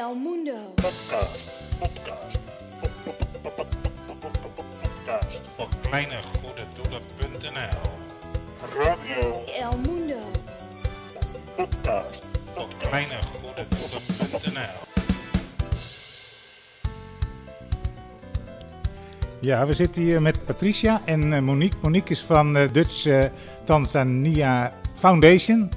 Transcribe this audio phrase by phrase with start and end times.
[0.00, 0.52] El Mundo.
[0.74, 1.50] Podcast.
[1.78, 2.38] Podcast.
[4.82, 7.90] Podcast van kleinegoededoelen.nl
[8.78, 10.20] Radio El Mundo.
[11.56, 12.24] Podcast.
[12.54, 14.88] van kleinegoededoelen.nl
[19.40, 21.76] Ja, we zitten hier met Patricia en eh, Monique.
[21.82, 23.24] Monique is van de Dutch eh,
[23.64, 25.70] Tanzania Foundation.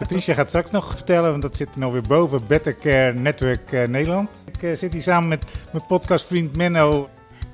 [0.00, 3.88] Patricia gaat straks nog vertellen, want dat zit nog weer boven Better Care Network eh,
[3.88, 4.42] Nederland.
[4.54, 7.08] Ik eh, zit hier samen met mijn podcastvriend Menno.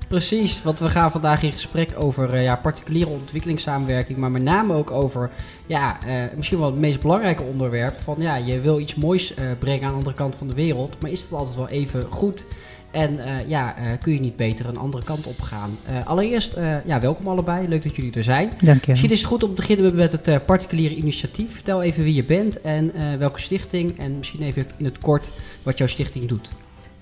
[0.07, 4.73] Precies, want we gaan vandaag in gesprek over eh, ja, particuliere ontwikkelingssamenwerking, maar met name
[4.73, 5.29] ook over
[5.65, 5.97] ja,
[6.35, 9.97] misschien wel het meest belangrijke onderwerp van ja, je wil iets moois brengen aan de
[9.97, 12.45] andere kant van de wereld, maar is het altijd wel even goed?
[12.91, 15.77] En eh, ja, eh, kun je niet beter een andere kant op gaan?
[15.85, 16.55] Eh, allereerst,
[16.85, 17.67] ja, welkom allebei.
[17.67, 18.51] Leuk dat jullie er zijn.
[18.61, 18.91] Dank je.
[18.91, 21.53] Misschien is het goed om te beginnen met het particuliere initiatief.
[21.53, 23.99] Vertel even wie je bent en welke stichting.
[23.99, 25.31] En misschien even in het kort
[25.63, 26.49] wat jouw stichting doet.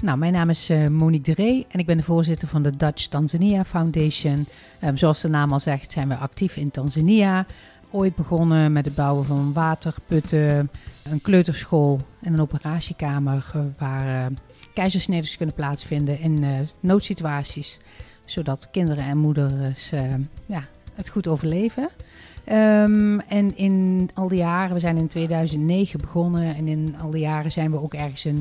[0.02, 3.06] Nou, mijn naam is Monique de Ree en ik ben de voorzitter van de Dutch
[3.06, 4.48] Tanzania Foundation.
[4.80, 7.46] Ehm, zoals de naam al zegt, zijn we actief in Tanzania.
[7.92, 10.70] Ooit begonnen met het bouwen van waterputten,
[11.04, 14.32] een kleuterschool en een operatiekamer waar
[14.76, 17.80] keizersneders kunnen plaatsvinden in eh, noodsituaties.
[18.26, 20.14] Zodat kinderen en moeders eh,
[20.46, 21.90] ja, het goed overleven.
[22.44, 27.22] Ehm, en in al die jaren, we zijn in 2009 begonnen en in al die
[27.22, 28.34] jaren zijn we ook ergens eh,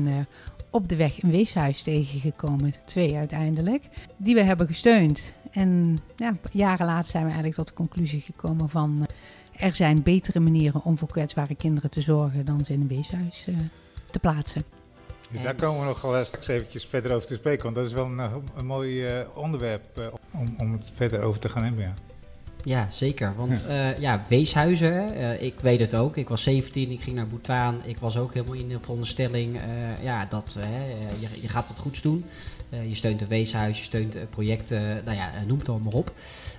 [0.69, 2.73] op de weg een weeshuis tegengekomen.
[2.85, 3.83] Twee uiteindelijk.
[4.17, 5.33] Die we hebben gesteund.
[5.51, 9.07] En ja, jaren later zijn we eigenlijk tot de conclusie gekomen van...
[9.59, 13.47] er zijn betere manieren om voor kwetsbare kinderen te zorgen dan ze in een weeshuis
[14.11, 14.63] te plaatsen.
[15.41, 18.05] Daar komen we nog wel straks eventjes verder over te spreken, want dat is wel
[18.05, 21.83] een, eh, een mooi eh, onderwerp eh, om, om het verder over te gaan hebben.
[21.83, 21.93] Ja.
[22.61, 23.33] Ja, zeker.
[23.35, 26.17] Want ja, ja weeshuizen, ik weet het ook.
[26.17, 27.81] Ik was 17, ik ging naar Bhutan.
[27.83, 29.59] Ik was ook helemaal in de veronderstelling,
[30.01, 30.57] ja, dat
[31.19, 32.25] je, je gaat wat goeds doen.
[32.87, 36.13] Je steunt een weeshuis, je steunt projecten, nou ja, noem het allemaal op.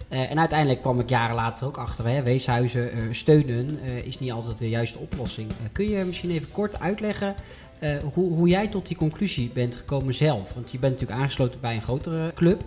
[0.08, 4.68] En uiteindelijk kwam ik jaren later ook achter, hè, weeshuizen steunen is niet altijd de
[4.68, 5.50] juiste oplossing.
[5.72, 7.34] Kun je misschien even kort uitleggen
[7.78, 10.54] eh, hoe, hoe jij tot die conclusie bent gekomen zelf?
[10.54, 12.64] Want je bent natuurlijk aangesloten bij een grotere club.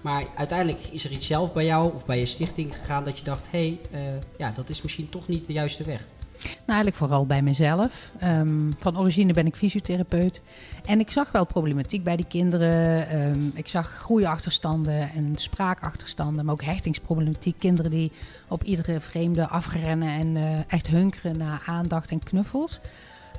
[0.00, 3.24] Maar uiteindelijk is er iets zelf bij jou of bij je stichting gegaan dat je
[3.24, 6.04] dacht: hé, hey, uh, ja, dat is misschien toch niet de juiste weg.
[6.44, 8.12] Nou, eigenlijk vooral bij mezelf.
[8.24, 10.40] Um, van origine ben ik fysiotherapeut.
[10.84, 13.14] En ik zag wel problematiek bij die kinderen.
[13.20, 17.58] Um, ik zag groeiachterstanden en spraakachterstanden, maar ook hechtingsproblematiek.
[17.58, 18.12] Kinderen die
[18.48, 22.80] op iedere vreemde afrennen en uh, echt hunkeren naar aandacht en knuffels.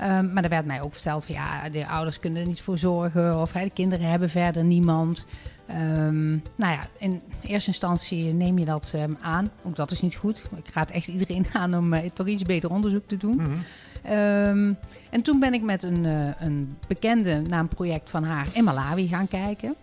[0.03, 2.77] Um, maar er werd mij ook verteld van ja, de ouders kunnen er niet voor
[2.77, 5.25] zorgen of hè, de kinderen hebben verder niemand.
[5.69, 9.51] Um, nou ja, in eerste instantie neem je dat um, aan.
[9.63, 10.43] Ook dat is niet goed.
[10.55, 13.35] Ik raad echt iedereen aan om uh, toch iets beter onderzoek te doen.
[13.35, 14.17] Mm -hmm.
[14.17, 14.77] um,
[15.09, 18.63] en toen ben ik met een, uh, een bekende naar een project van haar in
[18.63, 19.75] Malawi gaan kijken.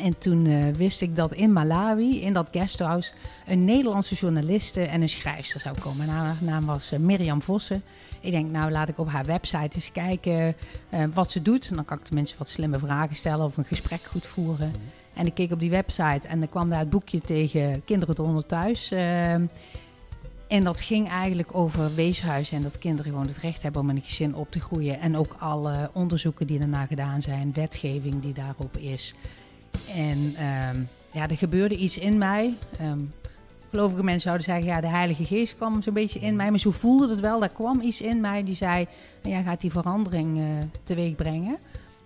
[0.00, 3.12] En toen uh, wist ik dat in Malawi, in dat guesthouse,
[3.46, 6.08] een Nederlandse journaliste en een schrijfster zou komen.
[6.08, 7.82] En haar naam was Mirjam Vossen.
[8.20, 10.54] Ik denk, nou laat ik op haar website eens kijken
[10.94, 11.68] uh, wat ze doet.
[11.68, 14.72] En dan kan ik de mensen wat slimme vragen stellen of een gesprek goed voeren.
[15.14, 18.46] En ik keek op die website en er kwam daar het boekje tegen Kinderen onder
[18.46, 18.92] thuis.
[18.92, 19.32] Uh,
[20.50, 23.96] en dat ging eigenlijk over weeshuizen en dat kinderen gewoon het recht hebben om in
[23.96, 25.00] een gezin op te groeien.
[25.00, 29.14] En ook alle onderzoeken die daarna gedaan zijn, wetgeving die daarop is.
[29.94, 32.54] En um, ja, er gebeurde iets in mij.
[32.80, 33.12] Um,
[33.70, 36.50] gelovige mensen zouden zeggen, ja, de Heilige Geest kwam zo'n beetje in mij.
[36.50, 38.86] Maar zo voelde het wel, er kwam iets in mij die zei,
[39.22, 40.44] jij gaat die verandering uh,
[40.82, 41.58] teweeg brengen.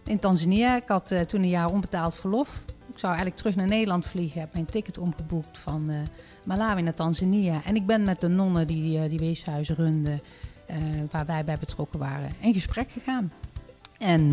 [0.07, 2.61] In Tanzania, ik had uh, toen een jaar onbetaald verlof.
[2.67, 5.97] Ik zou eigenlijk terug naar Nederland vliegen, heb mijn ticket omgeboekt van uh,
[6.45, 7.61] Malawi naar Tanzania.
[7.65, 10.21] En ik ben met de nonnen die die weeshuizen runden,
[11.11, 13.33] waar wij bij betrokken waren, in gesprek gegaan.
[13.99, 14.33] En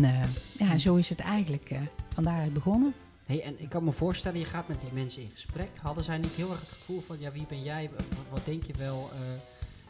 [0.58, 1.70] ja, zo is het eigenlijk
[2.14, 2.94] van daaruit begonnen.
[3.26, 5.68] Hey, en ik kan me voorstellen, je gaat met die mensen in gesprek.
[5.82, 7.90] Hadden zij niet heel erg het gevoel van, ja, wie ben jij?
[8.30, 9.10] Wat, denk je wel?
[9.12, 9.18] Uh,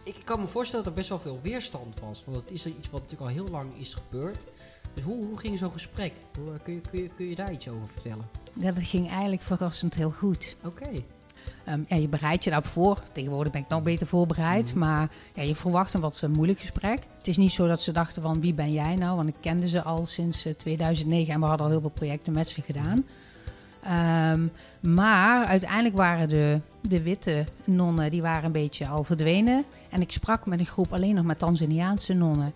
[0.02, 2.22] ik kan me voorstellen dat er best wel veel weerstand was.
[2.24, 4.44] Want het is iets wat natuurlijk al heel lang is gebeurd.
[4.94, 6.12] Dus hoe, hoe ging zo'n gesprek?
[6.38, 8.28] Hoe, kun, je, kun, je, kun je daar iets over vertellen?
[8.52, 10.56] Ja, dat ging eigenlijk verrassend heel goed.
[10.64, 10.82] Oké.
[10.82, 11.04] Okay.
[11.68, 13.02] Um, ja, je bereidt je daarop voor.
[13.12, 14.74] Tegenwoordig ben ik nog beter voorbereid.
[14.74, 14.78] Mm.
[14.78, 16.98] Maar ja, je verwacht een wat moeilijk gesprek.
[17.18, 19.16] Het is niet zo dat ze dachten van wie ben jij nou?
[19.16, 22.32] Want ik kende ze al sinds uh, 2009 en we hadden al heel veel projecten
[22.32, 23.04] met ze gedaan.
[23.84, 24.50] Um,
[24.80, 29.64] maar uiteindelijk waren de, de witte nonnen die waren een beetje al verdwenen.
[29.90, 32.52] En ik sprak met een groep alleen nog met Tanzaniaanse nonnen.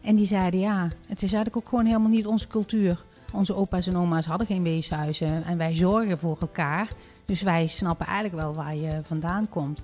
[0.00, 3.04] En die zeiden ja, het is eigenlijk ook gewoon helemaal niet onze cultuur.
[3.32, 6.88] Onze opa's en oma's hadden geen weeshuizen en wij zorgen voor elkaar.
[7.24, 9.82] Dus wij snappen eigenlijk wel waar je vandaan komt.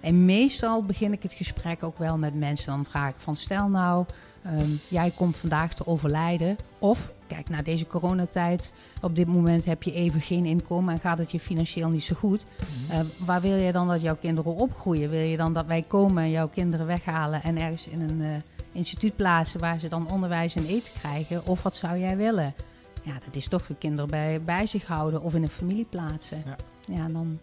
[0.00, 2.72] En meestal begin ik het gesprek ook wel met mensen.
[2.72, 4.04] Dan vraag ik van stel nou,
[4.42, 6.56] ehm, jij komt vandaag te overlijden.
[6.78, 11.18] Of, kijk, na deze coronatijd, op dit moment heb je even geen inkomen en gaat
[11.18, 12.44] het je financieel niet zo goed.
[12.88, 15.10] Eh, waar wil je dan dat jouw kinderen opgroeien?
[15.10, 18.36] Wil je dan dat wij komen en jouw kinderen weghalen en ergens in een eh,
[18.72, 21.46] instituut plaatsen waar ze dan onderwijs en eten krijgen?
[21.46, 22.54] Of wat zou jij willen?
[23.02, 26.42] Ja, dat is toch je kinderen bij, bij zich houden of in een familie plaatsen.
[26.46, 26.56] Ja.
[26.94, 27.38] Ja, dan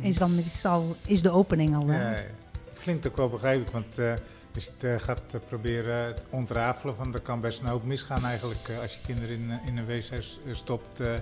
[0.00, 1.98] is, dan meestal, is de opening al wel.
[1.98, 2.22] Ja,
[2.80, 4.12] klinkt ook wel begrijpelijk, want eh,
[4.54, 8.24] je het eh, gaat eh, proberen het ontrafelen, van, er kan best een hoop misgaan
[8.24, 11.00] eigenlijk eh, als je kinderen in, in een weeshuis stopt.
[11.00, 11.14] eh.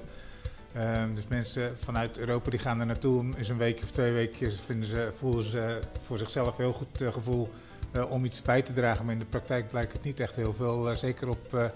[0.75, 4.53] Ehm, dus mensen vanuit Europa die gaan er naartoe, is een weekje of twee weken,
[4.53, 7.51] vinden ze, voelen ze voor zichzelf heel goed gevoel
[8.09, 9.05] om iets bij te dragen.
[9.05, 11.73] Maar in de praktijk blijkt het niet echt heel veel, zeker op,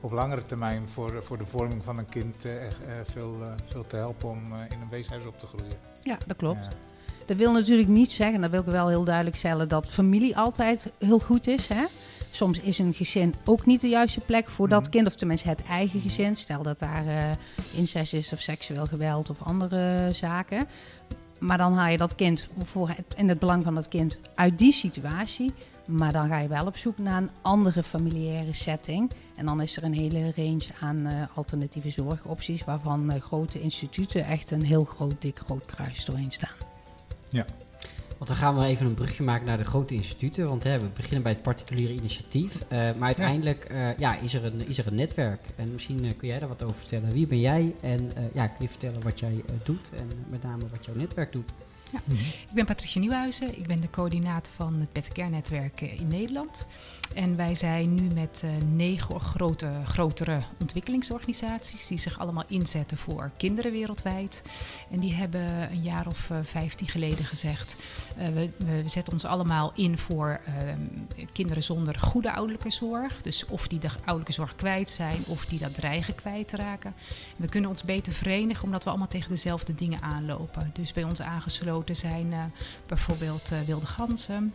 [0.00, 3.36] op langere termijn voor, voor de vorming van een kind, echt, veel,
[3.66, 5.78] veel te helpen om in een weeshuis op te groeien.
[6.02, 6.60] Ja, dat klopt.
[6.60, 6.95] Ja.
[7.26, 10.90] Dat wil natuurlijk niet zeggen, dat wil ik wel heel duidelijk stellen, dat familie altijd
[10.98, 11.66] heel goed is.
[11.68, 11.84] Hè?
[12.30, 14.90] Soms is een gezin ook niet de juiste plek voor dat Mhm.
[14.90, 16.36] kind, of tenminste het eigen gezin.
[16.36, 17.24] Stel dat daar eh,
[17.72, 20.68] incest is of seksueel geweld of andere zaken.
[21.38, 24.58] Maar dan haal je dat kind voor het, in het belang van dat kind uit
[24.58, 25.52] die situatie.
[25.86, 29.10] Maar dan ga je wel op zoek naar een andere familiaire setting.
[29.36, 34.24] En dan is er een hele range aan eh, alternatieve zorgopties, waarvan eh, grote instituten
[34.26, 36.75] echt een heel groot, dik rood kruis doorheen staan.
[38.18, 40.48] Want dan gaan we even een brugje maken naar de grote instituten.
[40.48, 42.60] Want hè, we beginnen bij het particuliere initiatief.
[42.68, 45.40] eh, maar uiteindelijk eh, ja, is, er een, is er een netwerk.
[45.56, 47.12] En misschien eh, kun jij daar wat over vertellen.
[47.12, 47.74] Wie ben jij?
[47.80, 49.90] En eh, ja, kun je vertellen wat jij doet?
[49.98, 51.50] En met name wat jouw netwerk doet.
[52.48, 53.58] Ik ben Patricia Nieuwhuizen.
[53.58, 56.66] Ik ben de coördinator van het Better Care netwerk in Nederland.
[57.14, 63.30] En wij zijn nu met eh, negen grote, grotere ontwikkelingsorganisaties die zich allemaal inzetten voor
[63.36, 64.42] kinderen wereldwijd.
[64.90, 67.76] En die hebben een jaar of eh, vijftien geleden gezegd:
[68.16, 73.22] eh, we, we zetten ons allemaal in voor ehm, kinderen zonder goede ouderlijke zorg.
[73.22, 76.94] Dus of die de ouderlijke zorg kwijt zijn of die dat dreigen kwijt te raken.
[77.36, 80.70] We kunnen ons beter verenigen omdat we allemaal tegen dezelfde dingen aanlopen.
[80.72, 82.52] Dus bij ons aangesloten zijn
[82.86, 84.52] bijvoorbeeld Wilde Ganzen.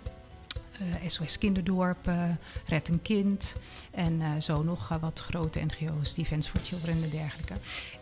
[0.81, 3.55] Eh, SOS Kinderdorpen, Red een Kind
[3.91, 7.53] en eh, zo nog eh, wat grote NGO's, Defense for Children en dergelijke.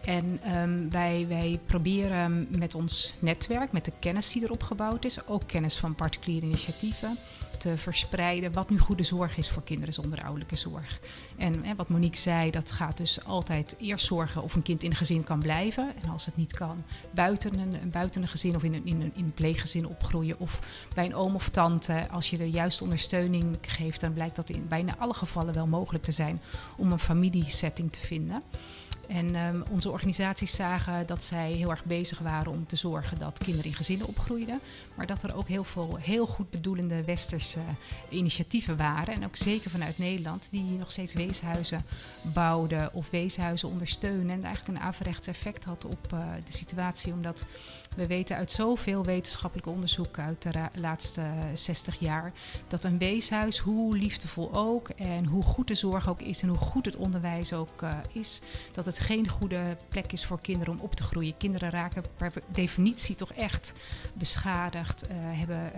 [0.05, 5.27] En ehm, wij, wij proberen met ons netwerk, met de kennis die erop gebouwd is,
[5.27, 7.17] ook kennis van particuliere initiatieven,
[7.59, 10.99] te verspreiden wat nu goede zorg is voor kinderen zonder ouderlijke zorg.
[11.37, 14.89] En hè, wat Monique zei, dat gaat dus altijd eerst zorgen of een kind in
[14.89, 15.93] een gezin kan blijven.
[16.01, 19.11] En als het niet kan, buiten een, buiten een gezin of in een, in, een,
[19.15, 20.39] in een pleeggezin opgroeien.
[20.39, 20.59] Of
[20.93, 24.67] bij een oom of tante, als je de juiste ondersteuning geeft, dan blijkt dat in
[24.67, 26.41] bijna alle gevallen wel mogelijk te zijn
[26.77, 28.43] om een familiesetting te vinden.
[29.09, 33.37] En ehm, onze organisaties zagen dat zij heel erg bezig waren om te zorgen dat
[33.37, 34.59] kinderen in gezinnen opgroeiden.
[34.95, 37.59] Maar dat er ook heel veel heel goed bedoelende westerse
[38.09, 39.13] initiatieven waren.
[39.13, 41.81] En ook zeker vanuit Nederland, die nog steeds weeshuizen
[42.21, 44.29] bouwden of weeshuizen ondersteunen.
[44.29, 47.13] En eigenlijk een averechts effect had op eh, de situatie.
[47.13, 47.45] Omdat
[47.95, 51.21] we weten uit zoveel wetenschappelijk onderzoek uit de laatste
[51.53, 52.31] 60 jaar
[52.67, 56.57] dat een weeshuis, hoe liefdevol ook en hoe goed de zorg ook is en hoe
[56.57, 58.41] goed het onderwijs ook eh, is,
[58.73, 61.37] dat het geen goede plek is voor kinderen om op te groeien.
[61.37, 63.73] Kinderen raken per definitie toch echt
[64.13, 65.71] beschadigd, eh, eh, eh, hebben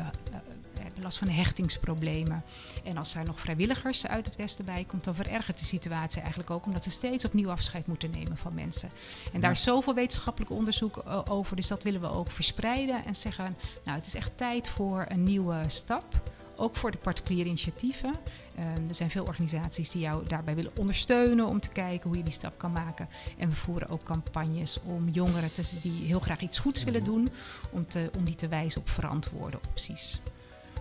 [1.01, 2.43] last van hechtingsproblemen.
[2.83, 6.49] En als daar nog vrijwilligers uit het Westen bij komt, dan verergert de situatie eigenlijk
[6.49, 8.89] ook, omdat ze steeds opnieuw afscheid moeten nemen van mensen.
[9.33, 13.15] En daar is zoveel wetenschappelijk onderzoek eh, over, dus dat willen we ook verspreiden en
[13.15, 16.21] zeggen, nou het is echt tijd voor een nieuwe stap.
[16.55, 18.13] Ook voor de particuliere initiatieven.
[18.55, 22.23] Eh, er zijn veel organisaties die jou daarbij willen ondersteunen om te kijken hoe je
[22.23, 23.09] die stap kan maken.
[23.37, 27.29] En we voeren ook campagnes om jongeren te, die heel graag iets goeds willen doen,
[27.71, 30.19] om, te, om die te wijzen op verantwoorde opties.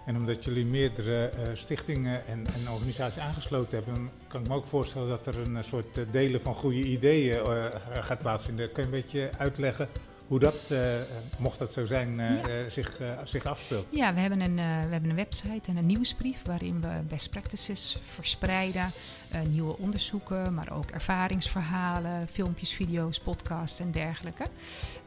[0.05, 4.67] En omdat jullie meerdere eh, stichtingen en, en organisaties aangesloten hebben, kan ik me ook
[4.67, 7.41] voorstellen dat er een eh, soort eh, delen van goede ideeën
[8.01, 8.73] gaat plaatsvinden.
[8.73, 9.89] Kun je een beetje uitleggen
[10.27, 10.75] hoe dat,
[11.39, 12.69] mocht dat zo zijn, Ja.
[12.69, 13.87] zich, zich afspeelt?
[13.93, 17.99] Ja, we hebben, een, we hebben een website en een nieuwsbrief waarin we best practices
[18.15, 18.91] verspreiden.
[19.31, 24.45] Eh, nieuwe onderzoeken, maar ook ervaringsverhalen, filmpjes, video's, podcasts en dergelijke.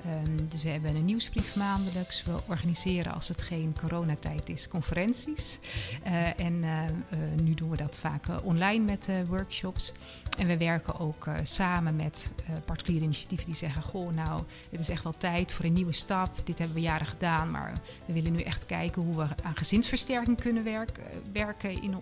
[0.05, 2.23] Ehm, dus we hebben een nieuwsbrief maandelijks.
[2.23, 5.59] We organiseren, als het geen coronatijd is, conferenties.
[6.03, 9.93] Eh, en eh, nu doen we dat vaak online met workshops.
[10.37, 12.31] En we werken ook samen met
[12.65, 16.29] particuliere initiatieven die zeggen: Goh, nou, het is echt wel tijd voor een nieuwe stap.
[16.43, 17.73] Dit hebben we jaren gedaan, maar
[18.05, 20.99] we willen nu echt kijken hoe we aan gezinsversterking kunnen werk-
[21.33, 21.97] werken in,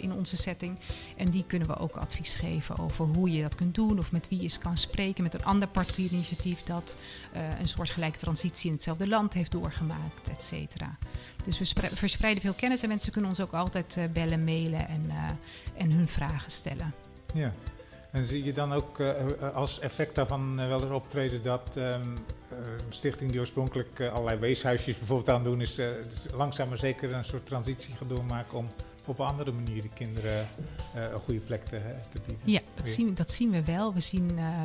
[0.00, 0.78] in onze setting.
[1.16, 4.28] En die kunnen we ook advies geven over hoe je dat kunt doen of met
[4.28, 6.96] wie je eens kan spreken met een ander particulier initiatief dat
[7.34, 10.96] uh, een soortgelijke transitie in hetzelfde land heeft doorgemaakt, et cetera.
[11.44, 15.04] Dus we verspreiden veel kennis en mensen kunnen ons ook altijd uh, bellen, mailen en,
[15.08, 15.14] uh,
[15.74, 16.94] en hun vragen stellen.
[17.34, 17.52] Ja.
[18.10, 19.00] En zie je dan ook
[19.54, 22.14] als effect daarvan wel er optreden dat um,
[22.88, 27.46] stichting die oorspronkelijk allerlei weeshuisjes bijvoorbeeld aan doen is, dus langzaam maar zeker een soort
[27.46, 28.68] transitie gaat doormaken om
[29.08, 30.48] op een andere manier de kinderen
[30.96, 32.50] uh, een goede plek te, te bieden.
[32.50, 33.94] Ja, dat zien, dat zien we wel.
[33.94, 34.60] We zien uh,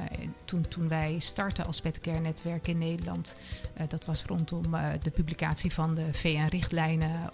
[0.46, 3.36] toen, toen wij startten als Petcare Netwerk in Nederland,
[3.78, 4.64] uh, dat was rondom
[5.02, 7.30] de publicatie van de VN-richtlijnen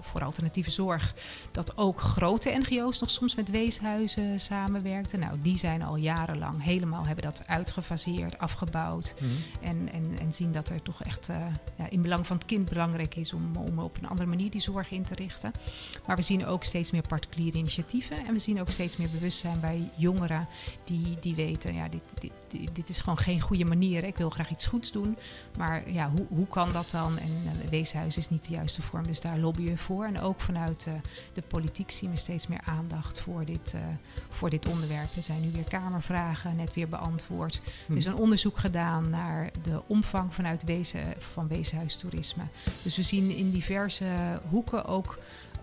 [0.00, 1.14] voor alternatieve zorg,
[1.50, 5.20] dat ook grote NGO's nog soms met weeshuizen samenwerkten.
[5.20, 9.68] Nou, die zijn al jarenlang helemaal, hebben dat uitgefaseerd, afgebouwd mm -hmm.
[9.68, 11.26] en, en, en zien dat er toch echt
[11.76, 14.60] ja, in belang van het kind belangrijk is om, om op een andere manier die
[14.60, 15.52] zorg in te richten.
[16.06, 18.26] Maar we zien zien ook steeds meer particuliere initiatieven.
[18.26, 20.46] En we zien ook steeds meer bewustzijn bij jongeren
[20.84, 22.32] die, die weten, ja, dit, dit,
[22.72, 24.04] dit is gewoon geen goede manier.
[24.04, 25.16] Ik wil graag iets goeds doen.
[25.58, 27.18] Maar ja, hoe, hoe kan dat dan?
[27.18, 30.04] En uh, weeshuis is niet de juiste vorm, dus daar lobbyen we voor.
[30.04, 30.94] En ook vanuit uh,
[31.32, 33.80] de politiek zien we steeds meer aandacht voor dit, uh,
[34.30, 35.16] voor dit onderwerp.
[35.16, 37.60] Er zijn nu weer kamervragen, net weer beantwoord.
[37.88, 42.42] Er is een onderzoek gedaan naar de omvang vanuit wezen, van weeshuistoerisme.
[42.82, 45.18] Dus we zien in diverse hoeken ook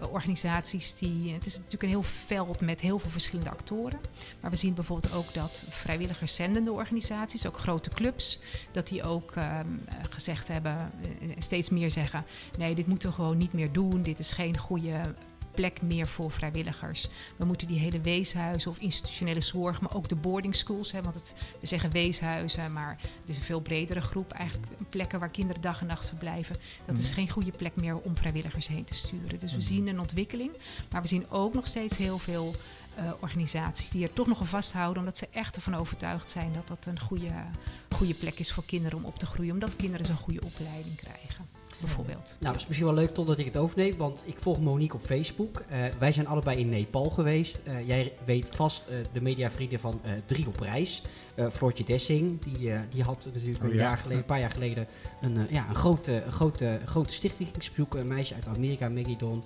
[0.07, 1.33] organisaties die.
[1.33, 3.99] Het is natuurlijk een heel veld met heel veel verschillende actoren.
[4.41, 8.39] Maar we zien bijvoorbeeld ook dat vrijwilligers zendende organisaties, ook grote clubs,
[8.71, 10.91] dat die ook um, gezegd hebben,
[11.37, 12.25] steeds meer zeggen:
[12.57, 14.01] nee, dit moeten we gewoon niet meer doen.
[14.01, 15.01] Dit is geen goede
[15.51, 17.09] plek meer voor vrijwilligers.
[17.35, 21.15] We moeten die hele weeshuizen of institutionele zorg, maar ook de boarding schools, hè, want
[21.15, 24.31] het, we zeggen weeshuizen, maar het is een veel bredere groep.
[24.31, 26.55] Eigenlijk plekken waar kinderen dag en nacht verblijven.
[26.85, 29.39] Dat is geen goede plek meer om vrijwilligers heen te sturen.
[29.39, 30.51] Dus we zien een ontwikkeling,
[30.91, 32.55] maar we zien ook nog steeds heel veel
[32.99, 36.67] uh, organisaties die er toch nog aan vasthouden, omdat ze echt ervan overtuigd zijn dat
[36.67, 37.33] dat een goede,
[37.95, 41.58] goede plek is voor kinderen om op te groeien, omdat kinderen zo'n goede opleiding krijgen
[41.79, 42.35] bijvoorbeeld.
[42.39, 45.05] Nou, dat is misschien wel leuk totdat ik het overneem, want ik volg Monique op
[45.05, 45.63] Facebook.
[45.71, 47.59] Uh, wij zijn allebei in Nepal geweest.
[47.67, 51.01] Uh, jij weet vast uh, de mediavrienden van Drie op Reis.
[51.51, 53.81] Floortje Dessing, die, die had natuurlijk oh, een, ja.
[53.81, 54.87] jaar geleden, een paar jaar geleden
[55.21, 57.95] een, ja, een grote, grote, grote stichtingsbezoek.
[57.95, 59.43] Een meisje uit Amerika, Maggie Don.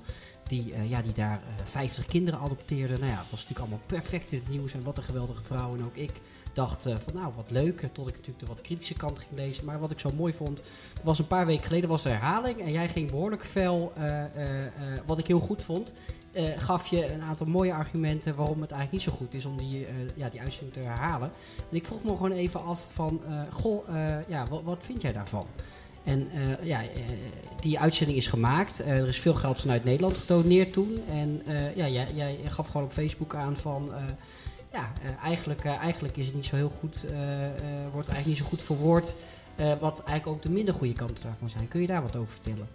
[0.47, 2.97] Die, ja, die daar 50 kinderen adopteerde.
[2.97, 4.73] Nou ja, dat was natuurlijk allemaal perfect in het nieuws.
[4.73, 5.75] En wat een geweldige vrouw.
[5.75, 6.11] En ook ik
[6.53, 9.65] dacht uh, van nou wat leuk, tot ik natuurlijk de wat kritische kant ging lezen.
[9.65, 10.61] Maar wat ik zo mooi vond,
[11.03, 14.23] was een paar weken geleden was de herhaling en jij ging behoorlijk fel, uh,
[15.05, 15.93] wat ik heel goed vond,
[16.57, 19.87] gaf je een aantal mooie argumenten waarom het eigenlijk niet zo goed is om die,
[20.15, 21.31] ja, die uitzending te herhalen.
[21.69, 23.87] En ik vroeg me gewoon even af van, goh,
[24.27, 25.45] ja, wat, wat vind jij daarvan?
[26.03, 26.29] En
[26.61, 26.81] ja,
[27.59, 28.79] die uitzending is gemaakt.
[28.79, 30.99] Er is veel geld vanuit Nederland gedoneerd toen.
[31.09, 31.41] En
[31.75, 33.91] ja, jij, jij, gaf gewoon op Facebook aan van
[34.73, 37.11] ja, uh, eigenlijk, uh, eigenlijk is het niet zo heel goed, uh,
[37.91, 39.15] wordt eigenlijk niet zo goed verwoord.
[39.79, 41.67] wat eigenlijk ook de minder goede kanten daarvan zijn.
[41.67, 42.67] Kun je daar wat over vertellen?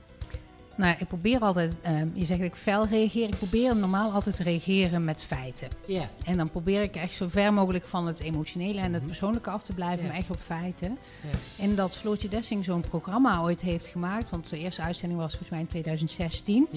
[0.76, 3.28] Nou, ik probeer altijd, um, je zegt dat ik fel reageer.
[3.28, 5.68] Ik probeer normaal altijd te reageren met feiten.
[5.86, 6.06] Yeah.
[6.24, 9.62] En dan probeer ik echt zo ver mogelijk van het emotionele en het persoonlijke af
[9.62, 10.08] te blijven, yeah.
[10.08, 10.98] maar echt op feiten.
[11.22, 11.70] Yeah.
[11.70, 15.50] En dat Floortje Dessing zo'n programma ooit heeft gemaakt, want de eerste uitzending was volgens
[15.50, 16.68] mij in 2016.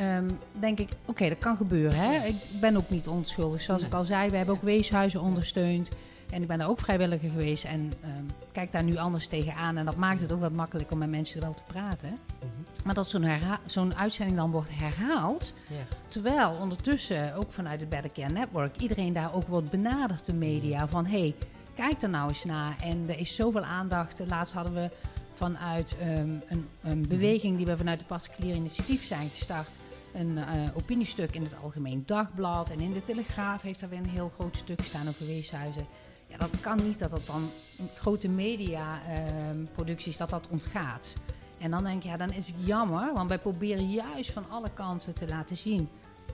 [0.00, 1.98] Um, denk ik, oké, okay, dat kan gebeuren.
[1.98, 2.26] Hè?
[2.26, 3.62] Ik ben ook niet onschuldig.
[3.62, 3.90] Zoals nee.
[3.90, 5.88] ik al zei, we hebben ook weeshuizen ondersteund.
[6.30, 9.76] En ik ben daar ook vrijwilliger geweest en um, kijk daar nu anders tegenaan.
[9.76, 12.08] En dat maakt het ook wat makkelijker om met mensen wel te praten.
[12.08, 12.64] Mm -hmm.
[12.84, 13.28] Maar dat zo'n
[13.66, 15.52] zo'n uitzending dan wordt herhaald.
[15.68, 15.80] Yeah.
[16.08, 20.88] Terwijl ondertussen ook vanuit het Better Care Network iedereen daar ook wordt benaderd, de media.
[20.88, 21.34] Van hé, hey,
[21.74, 22.76] kijk er nou eens naar.
[22.80, 24.22] En er is zoveel aandacht.
[24.26, 24.90] Laatst hadden we
[25.36, 29.76] vanuit um, een, een, beweging die we vanuit het particulier initiatief zijn gestart.
[30.14, 34.08] Een uh, opiniestuk in het Algemeen Dagblad en in de Telegraaf heeft er weer een
[34.08, 35.86] heel groot stuk gestaan over weeshuizen.
[36.26, 37.50] Ja, dat kan niet dat dat dan
[37.94, 41.12] grote mediaproducties uh, dat dat ontgaat.
[41.58, 44.70] En dan denk je, ja, dan is het jammer, want wij proberen juist van alle
[44.74, 45.88] kanten te laten zien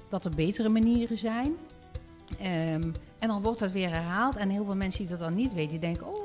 [0.09, 1.57] dat er betere manieren zijn.
[2.41, 5.55] Um, en dan wordt dat weer herhaald en heel veel mensen die dat dan niet
[5.55, 6.22] weten, die denken, oh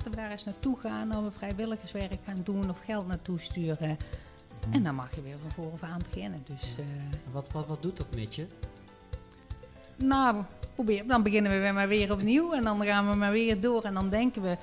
[0.00, 3.98] laten we daar eens naartoe gaan, dan we vrijwilligerswerk gaan doen of geld naartoe sturen.
[4.66, 4.72] Mm.
[4.72, 6.44] En dan mag je weer van voren aan beginnen.
[6.46, 6.86] Dus, uh,
[7.32, 8.46] wat, wat, wat doet dat met je?
[9.96, 10.42] Nou,
[10.74, 13.82] probeer, dan beginnen we weer maar weer opnieuw en dan gaan we maar weer door.
[13.82, 14.56] En dan denken we,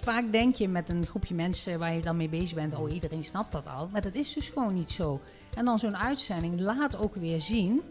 [0.00, 3.24] vaak denk je met een groepje mensen waar je dan mee bezig bent, oh iedereen
[3.24, 3.88] snapt dat al.
[3.92, 5.20] Maar dat is dus gewoon niet zo.
[5.54, 7.82] En dan zo'n uitzending laat ook weer zien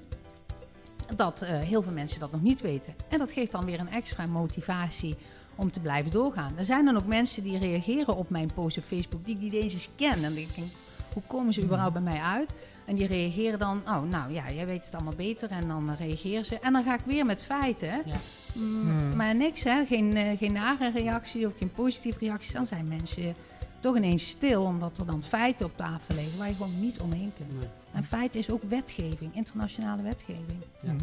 [1.16, 2.96] dat uh, heel veel mensen dat nog niet weten.
[3.08, 5.16] En dat geeft dan weer een extra motivatie
[5.60, 6.54] om te blijven doorgaan.
[6.58, 9.54] Er zijn dan ook mensen die reageren op mijn post op Facebook die ik niet
[9.54, 10.12] eens eens ken.
[10.14, 10.64] En dan denk ik,
[11.14, 12.50] Hoe komen ze überhaupt bij mij uit?
[12.86, 15.50] En die reageren dan, oh nou ja, jij weet het allemaal beter.
[15.52, 16.60] En dan reageren ze.
[16.60, 18.02] En dan ga ik weer met feiten.
[18.06, 18.16] Ja.
[18.54, 19.16] Mm, Hmm.
[19.16, 19.86] Maar niks, hè?
[19.86, 22.54] Geen, eh, geen nare reactie of geen positieve reactie.
[22.54, 23.36] Dan zijn mensen
[23.80, 27.32] toch ineens stil, omdat er dan feiten op tafel liggen waar je gewoon niet omheen
[27.38, 27.60] kunt.
[27.60, 27.70] Nee.
[27.92, 30.64] En feiten is ook wetgeving, internationale wetgeving.
[30.82, 30.94] Ja.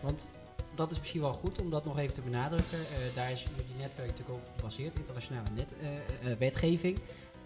[0.00, 0.28] Want
[0.76, 2.78] dat is misschien wel goed om dat nog even te benadrukken.
[2.78, 6.98] Eh, daar is jullie netwerk natuurlijk ook gebaseerd, internationale net, eh, eh, wetgeving.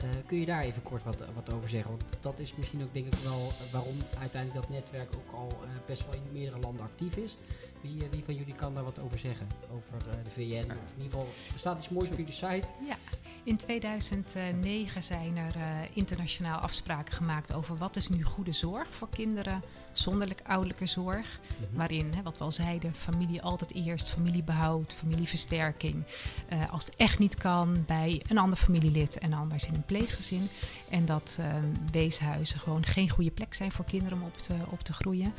[0.03, 1.91] Eh, kun je daar even kort wat, wat over zeggen?
[1.91, 5.69] Want dat is misschien ook denk ik wel waarom uiteindelijk dat netwerk ook al eh,
[5.87, 7.37] best wel in meerdere landen actief is.
[7.81, 9.47] Wie, wie van jullie kan daar wat over zeggen?
[9.73, 10.71] Over eh, de VN?
[10.71, 12.67] Of in ieder geval, er staat iets moois op jullie site.
[12.87, 12.97] Ja,
[13.43, 19.09] in 2009 zijn er eh, internationaal afspraken gemaakt over wat is nu goede zorg voor
[19.09, 21.27] kinderen zonder ouderlijke zorg.
[21.47, 21.77] Mhm.
[21.77, 26.03] Waarin, hè, wat we al zeiden, familie altijd eerst, familiebehoud, familieversterking.
[26.49, 30.49] Eh, als het echt niet kan, bij een ander familielid en anders in een pleeggezin.
[30.91, 31.47] En dat eh,
[31.93, 35.35] weeshuizen gewoon geen goede plek zijn voor kinderen om op te, op te groeien.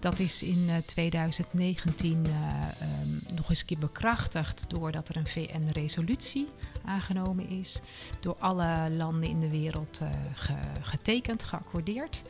[0.00, 5.26] Dat is in eh, 2019 eh, ehm, nog eens een keer bekrachtigd doordat er een
[5.26, 6.48] VN-resolutie
[6.84, 7.80] aangenomen is.
[8.20, 12.22] Door alle landen in de wereld eh, ge- getekend, geaccordeerd.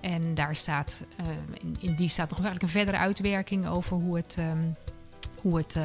[0.00, 1.26] En daar staat, eh,
[1.78, 4.62] in, die staat nog eigenlijk een verdere uitwerking over hoe het, ehm,
[5.40, 5.76] hoe het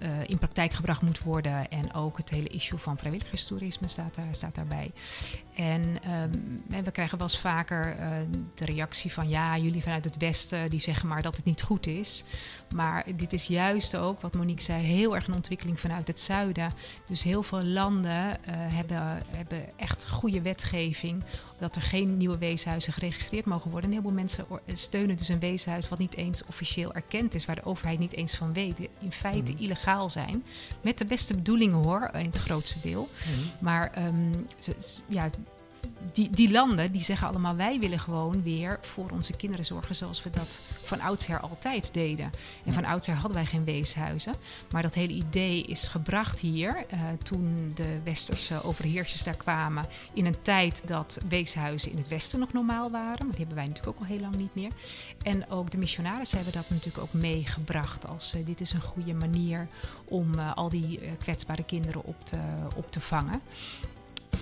[0.00, 1.70] eh, in praktijk gebracht moet worden.
[1.70, 4.92] En ook het hele issue van vrijwilligerstoerisme staat, daar, staat daarbij.
[5.54, 6.30] En ehm,
[6.70, 8.08] en we krijgen wel eens vaker eh,
[8.54, 11.86] de reactie van ja, jullie vanuit het Westen die zeggen maar dat het niet goed
[11.86, 12.24] is.
[12.74, 16.72] Maar dit is juist ook, wat Monique zei, heel erg een ontwikkeling vanuit het zuiden.
[17.06, 21.24] Dus heel veel landen eh, hebben, hebben echt goede wetgeving.
[21.58, 23.90] Dat er geen nieuwe weeshuizen geregistreerd mogen worden.
[23.90, 27.46] En heel veel mensen steunen dus een weeshuis wat niet eens officieel erkend is.
[27.46, 28.88] Waar de overheid niet eens van weet.
[28.98, 29.62] In feite Mhm.
[30.10, 30.44] Zijn.
[30.80, 33.08] Met de beste bedoelingen hoor, in het grootste deel.
[33.58, 35.28] Maar ehm, ze- ze- ja,
[36.12, 40.22] die, die landen die zeggen allemaal wij willen gewoon weer voor onze kinderen zorgen zoals
[40.22, 42.30] we dat van oudsher altijd deden.
[42.64, 44.34] En van oudsher hadden wij geen weeshuizen.
[44.70, 50.26] Maar dat hele idee is gebracht hier eh, toen de westerse overheersers daar kwamen in
[50.26, 53.26] een tijd dat weeshuizen in het westen nog normaal waren.
[53.26, 54.72] Maar die hebben wij natuurlijk ook al heel lang niet meer.
[55.22, 59.14] En ook de missionarissen hebben dat natuurlijk ook meegebracht als eh, dit is een goede
[59.14, 59.66] manier
[60.04, 62.38] om eh, al die kwetsbare kinderen op te,
[62.76, 63.40] op te vangen.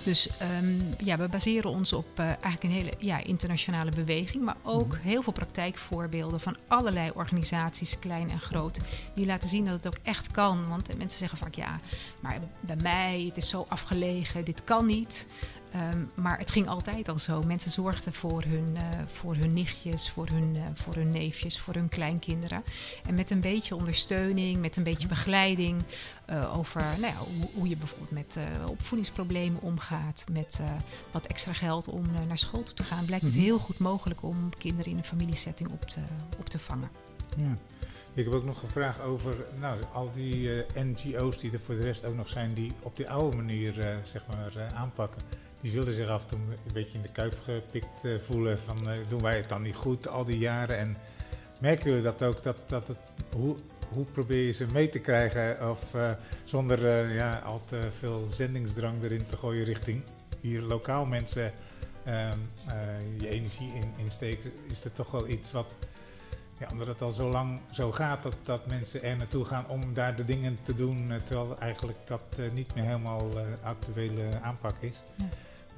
[0.03, 4.57] Dus ehm, ja, we baseren ons op eh, eigenlijk een hele ja, internationale beweging, maar
[4.63, 8.79] ook heel veel praktijkvoorbeelden van allerlei organisaties, klein en groot,
[9.15, 10.67] die laten zien dat het ook echt kan.
[10.67, 11.79] Want mensen zeggen vaak ja,
[12.21, 15.25] maar bij mij, het is zo afgelegen, dit kan niet.
[15.71, 17.41] Ehm, maar het ging altijd al zo.
[17.41, 21.73] Mensen zorgden voor hun, eh, voor hun nichtjes, voor hun, eh, voor hun neefjes, voor
[21.73, 22.63] hun kleinkinderen.
[23.07, 25.81] En met een beetje ondersteuning, met een beetje begeleiding
[26.25, 28.37] eh, over nou ja, hoe, hoe je bijvoorbeeld met
[28.69, 30.59] opvoedingsproblemen omgaat, met
[31.11, 33.43] wat extra geld om naar school toe te gaan, blijkt het Mhm.
[33.43, 35.99] heel goed mogelijk om kinderen in een familiesetting op te,
[36.37, 36.89] op te vangen.
[37.37, 37.53] Ja.
[38.13, 42.05] Ik heb ook nog gevraagd over nou, al die NGO's die er voor de rest
[42.05, 45.21] ook nog zijn, die op die oude manier zeg maar, aanpakken.
[45.61, 48.89] Die zullen zich af en toe een beetje in de kuif gepikt eh, voelen van
[48.89, 50.77] eh, doen wij het dan niet goed al die jaren.
[50.77, 50.97] En
[51.59, 52.97] merken we dat ook, dat, dat het,
[53.35, 53.55] hoe,
[53.93, 56.11] hoe probeer je ze mee te krijgen of eh,
[56.45, 60.03] zonder ja, al te veel zendingsdrang erin te gooien richting
[60.41, 61.53] hier lokaal mensen
[62.03, 65.75] ehm, eh, je energie in, insteken, is er toch wel iets wat
[66.57, 69.93] ja, omdat het al zo lang zo gaat dat, dat mensen er naartoe gaan om
[69.93, 73.29] daar de dingen te doen, terwijl eigenlijk dat niet meer helemaal
[73.63, 75.01] actuele aanpak is.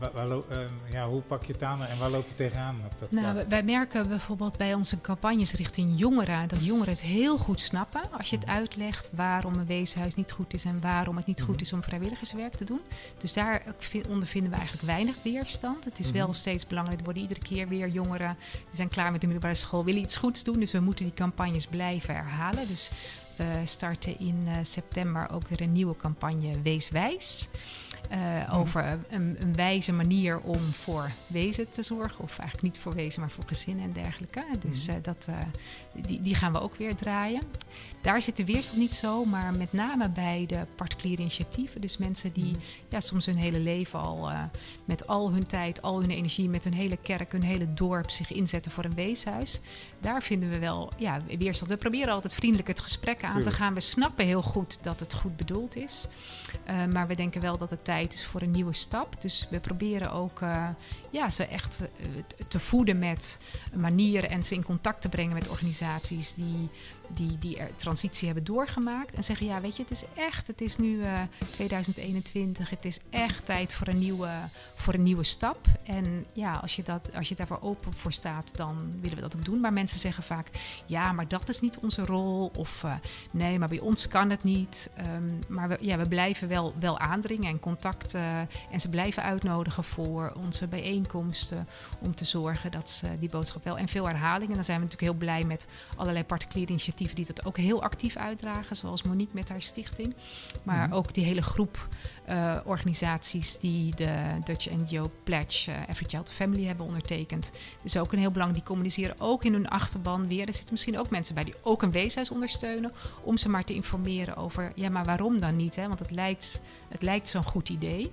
[0.01, 2.75] Waar, waar lo- ehm, ja, hoe pak je het aan en waar loop je tegenaan
[2.85, 3.49] op dat Nou, vlak?
[3.49, 8.29] wij- merken bijvoorbeeld bij onze campagnes richting jongeren dat jongeren het heel goed snappen als
[8.29, 11.63] je het uitlegt waarom een weeshuis niet goed is en waarom het niet goed Mhm.
[11.63, 12.79] is om vrijwilligerswerk te doen.
[13.17, 15.83] Dus daar vi- ondervinden we eigenlijk weinig weerstand.
[15.85, 16.35] Het is wel Mhm.
[16.35, 16.97] steeds belangrijk.
[16.99, 20.17] Er worden iedere keer weer jongeren die zijn klaar met de middelbare school, willen iets
[20.17, 20.59] goeds doen.
[20.59, 22.67] Dus we moeten die campagnes blijven herhalen.
[22.67, 22.91] Dus
[23.35, 27.47] we starten in eh, september ook weer een nieuwe campagne Wees Wijs.
[28.09, 32.23] Eh, over een, een wijze manier om voor wezen te zorgen.
[32.23, 34.43] Of eigenlijk niet voor wezen, maar voor gezinnen en dergelijke.
[34.59, 34.97] Dus Mhm.
[34.97, 35.35] eh, dat, eh,
[36.05, 37.41] die, die gaan we ook weer draaien.
[38.01, 41.81] Daar zit de weerstand niet zo, maar met name bij de particuliere initiatieven.
[41.81, 42.55] Dus mensen die
[42.89, 44.43] ja, soms hun hele leven al eh,
[44.85, 48.31] met al hun tijd, al hun energie, met hun hele kerk, hun hele dorp zich
[48.31, 49.59] inzetten voor een weeshuis.
[49.99, 51.71] Daar vinden we wel ja, weerstand.
[51.71, 53.73] We proberen altijd vriendelijk het gesprek aan te gaan.
[53.73, 56.07] We snappen heel goed dat het goed bedoeld is.
[56.69, 59.21] Uh, maar we denken wel dat het tijd is voor een nieuwe stap.
[59.21, 60.67] Dus we proberen ook uh,
[61.09, 61.81] ja, ze echt
[62.47, 63.37] te voeden met
[63.73, 66.69] manieren en ze in contact te brengen met organisaties die
[67.13, 69.13] die die er transitie hebben doorgemaakt.
[69.13, 72.69] En zeggen, ja, weet je, het is echt, het is nu eh, 2021.
[72.69, 74.29] Het is echt tijd voor een nieuwe,
[74.75, 75.59] voor een nieuwe stap.
[75.83, 79.35] En ja, als je, dat, als je daarvoor open voor staat, dan willen we dat
[79.35, 79.59] ook doen.
[79.59, 80.49] Maar mensen zeggen vaak,
[80.85, 82.51] ja, maar dat is niet onze rol.
[82.55, 82.93] Of eh,
[83.31, 84.89] nee, maar bij ons kan het niet.
[84.95, 88.13] Ehm, maar we, ja, we blijven wel, wel aandringen en contact.
[88.13, 88.39] eh,
[88.71, 91.67] en ze blijven uitnodigen voor onze bijeenkomsten.
[91.99, 93.77] Om te zorgen dat ze die boodschap wel.
[93.77, 94.55] En veel herhalingen.
[94.55, 98.15] Dan zijn we natuurlijk heel blij met allerlei particuliere initiatieven die dat ook heel actief
[98.15, 98.75] uitdragen.
[98.75, 100.15] Zoals Monique met haar stichting.
[100.63, 100.93] Maar Mhm.
[100.97, 101.87] ook die hele groep
[102.25, 107.51] eh, organisaties die de Dutch NGO Pledge eh, Every Child Family hebben ondertekend.
[107.83, 108.53] Dus ook een heel belang.
[108.53, 110.47] Die communiceren ook in hun achterban weer.
[110.47, 112.91] Er zitten misschien ook mensen bij die ook een weeshuis ondersteunen.
[113.23, 115.75] Om ze maar te informeren over, ja, maar waarom dan niet?
[115.75, 115.87] Hè?
[115.87, 118.11] Want het lijkt, het lijkt zo'n goed idee.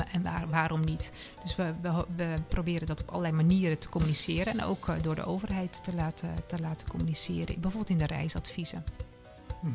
[0.00, 1.12] En wa- En waar, waarom niet?
[1.42, 1.70] Dus we,
[2.16, 4.52] we, proberen dat op allerlei manieren te communiceren.
[4.52, 7.46] En ook eh, door de overheid te laten, te laten communiceren.
[7.60, 8.84] Bijvoorbeeld in de reisadviezen.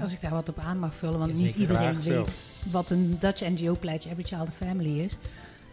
[0.01, 2.25] Als ik daar wat op aan mag vullen, want niet iedereen zelf.
[2.25, 2.35] weet
[2.71, 5.17] wat een Dutch NGO Pledge Every Child a Family is.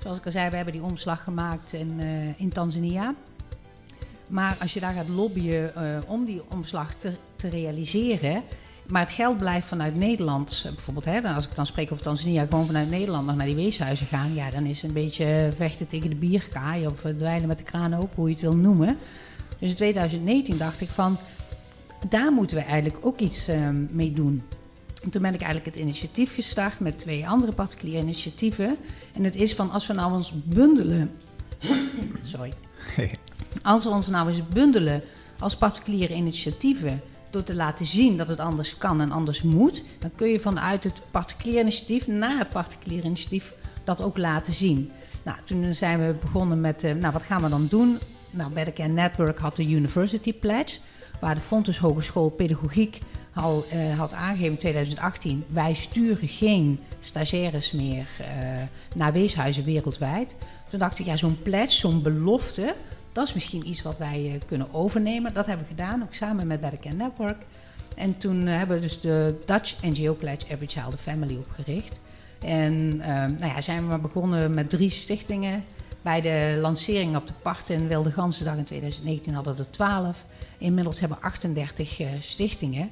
[0.02, 3.14] Zoals ik al zei, we hebben die omslag gemaakt in, eh, in Tanzania.
[4.28, 8.42] Maar als je daar gaat lobbyen eh, om die omslag te, te realiseren,
[8.88, 12.04] maar het geld blijft vanuit Nederland, eh, bijvoorbeeld, hè, dan- als ik dan spreek over
[12.04, 15.50] Tanzania, gewoon vanuit Nederland nog naar die weeshuizen gaan, ja, dan is het een beetje
[15.56, 18.56] vechten tegen de bierkaai of eh, dweilen met de kraan open, hoe je het wil
[18.56, 18.96] noemen.
[19.58, 21.16] Dus in 2019 dacht ik van,
[22.08, 24.42] daar moeten we eigenlijk ook iets eh, mee doen.
[25.02, 28.76] En toen ben ik eigenlijk het initiatief gestart met twee andere particuliere initiatieven.
[29.14, 31.10] En het is van als we nou ons bundelen.
[32.32, 32.52] Sorry.
[33.62, 35.02] Als we ons nou eens bundelen
[35.38, 37.00] als particuliere initiatieven.
[37.30, 39.82] Door te laten zien dat het anders kan en anders moet.
[39.98, 44.90] dan kun je vanuit het particuliere initiatief naar het particuliere initiatief dat ook laten zien.
[45.22, 46.84] Nou, toen zijn we begonnen met.
[46.84, 47.98] eh, nou, wat gaan we dan doen?
[48.30, 50.78] Nou, Better Network had de University Pledge.
[51.20, 52.98] waar de Fontes Hogeschool Pedagogiek
[53.34, 58.26] al eh, had aangegeven in 2018, wij sturen geen stagiaires meer eh,
[58.94, 60.36] naar weeshuizen wereldwijd.
[60.68, 62.74] Toen dacht ik, ja, zo'n pledge, zo'n belofte,
[63.18, 65.34] dat is misschien iets wat wij eh, kunnen overnemen.
[65.34, 67.42] Dat hebben we gedaan, ook samen met Better Network.
[67.94, 72.00] En toen eh, hebben we dus de Dutch NGO Pledge Every Child a Family opgericht.
[72.40, 75.64] En eh, nou ja, zijn we begonnen met drie stichtingen.
[76.02, 80.24] Bij de lancering op de Parten in Wilde Gansendag in 2019 hadden we er 12.
[80.58, 82.88] Inmiddels hebben we 38 eh, stichtingen.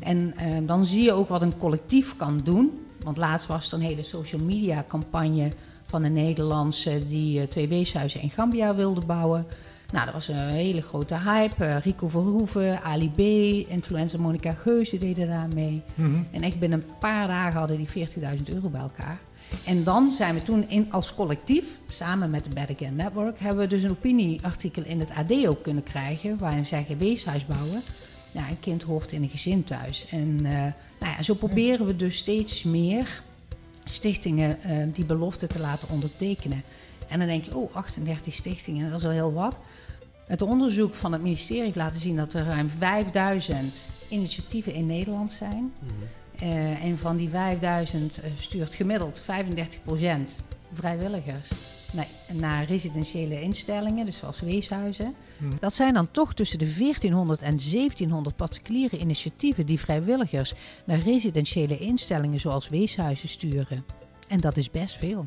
[0.00, 2.86] En eh, dan zie je ook wat een collectief kan doen.
[3.02, 5.48] Want laatst was er een hele social media campagne
[5.86, 9.46] van een Nederlandse die twee weeshuizen in Gambia wilde bouwen.
[9.92, 11.64] Nou, dat was een hele grote hype.
[11.64, 13.18] Eh, Rico Verhoeven, Ali B,
[13.68, 15.82] influencer Monica Geuze deden daar mee.
[15.94, 16.22] Mhm.
[16.30, 19.18] En echt binnen een paar dagen hadden die 40.000 euro bij elkaar.
[19.64, 23.62] En dan zijn we toen in, als collectief, samen met de Better Care Network, hebben
[23.62, 26.38] we dus een opinieartikel in het AD ook kunnen krijgen.
[26.38, 27.82] Waarin we zeggen, weeshuis bouwen.
[28.32, 30.06] Ja, een kind hoort in een gezin thuis.
[30.10, 30.52] En eh,
[31.00, 33.22] nou ja, zo proberen we dus steeds meer
[33.84, 36.62] stichtingen eh, die belofte te laten ondertekenen.
[37.08, 39.56] En dan denk je, oh, 38 stichtingen, dat is wel heel wat.
[40.28, 45.32] Het onderzoek van het ministerie heeft laten zien dat er ruim 5000 initiatieven in Nederland
[45.32, 45.72] zijn.
[46.38, 49.24] Eh, en van die 5000 eh, stuurt gemiddeld 35%
[50.72, 51.48] vrijwilligers
[51.92, 55.14] naar, naar residentiële instellingen, dus zoals weeshuizen.
[55.38, 55.50] Hmm.
[55.60, 61.78] Dat zijn dan toch tussen de 1400 en 1700 particuliere initiatieven die vrijwilligers naar residentiële
[61.78, 63.84] instellingen zoals weeshuizen sturen.
[64.28, 65.24] En dat is best veel.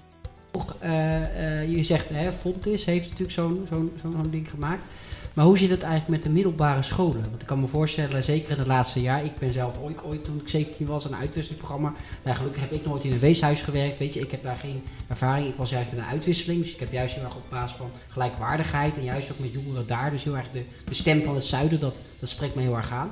[0.80, 4.88] Eh, eh, je zegt, hè, Fontis heeft natuurlijk zo'n zo'n zo'n zo'n ding gemaakt.
[5.34, 7.22] Maar hoe zit het eigenlijk met de middelbare scholen?
[7.30, 9.26] Want ik kan me voorstellen, zeker in het laatste jaar.
[9.26, 11.94] Ik ben zelf ooit, ooit toen ik 17 was, een uitwisselingsprogramma.
[12.24, 14.00] Nou, gelukkig heb ik nooit in een weeshuis gewerkt.
[14.00, 15.48] Weet je, ik heb daar geen ervaring.
[15.48, 16.62] Ik was juist met een uitwisseling.
[16.62, 18.98] Dus ik heb juist heel erg op basis van gelijkwaardigheid.
[18.98, 20.12] En juist ook met jongeren daar.
[20.12, 22.92] Dus heel erg de, de stem van het zuiden, dat, dat spreekt me heel erg
[22.92, 23.10] aan.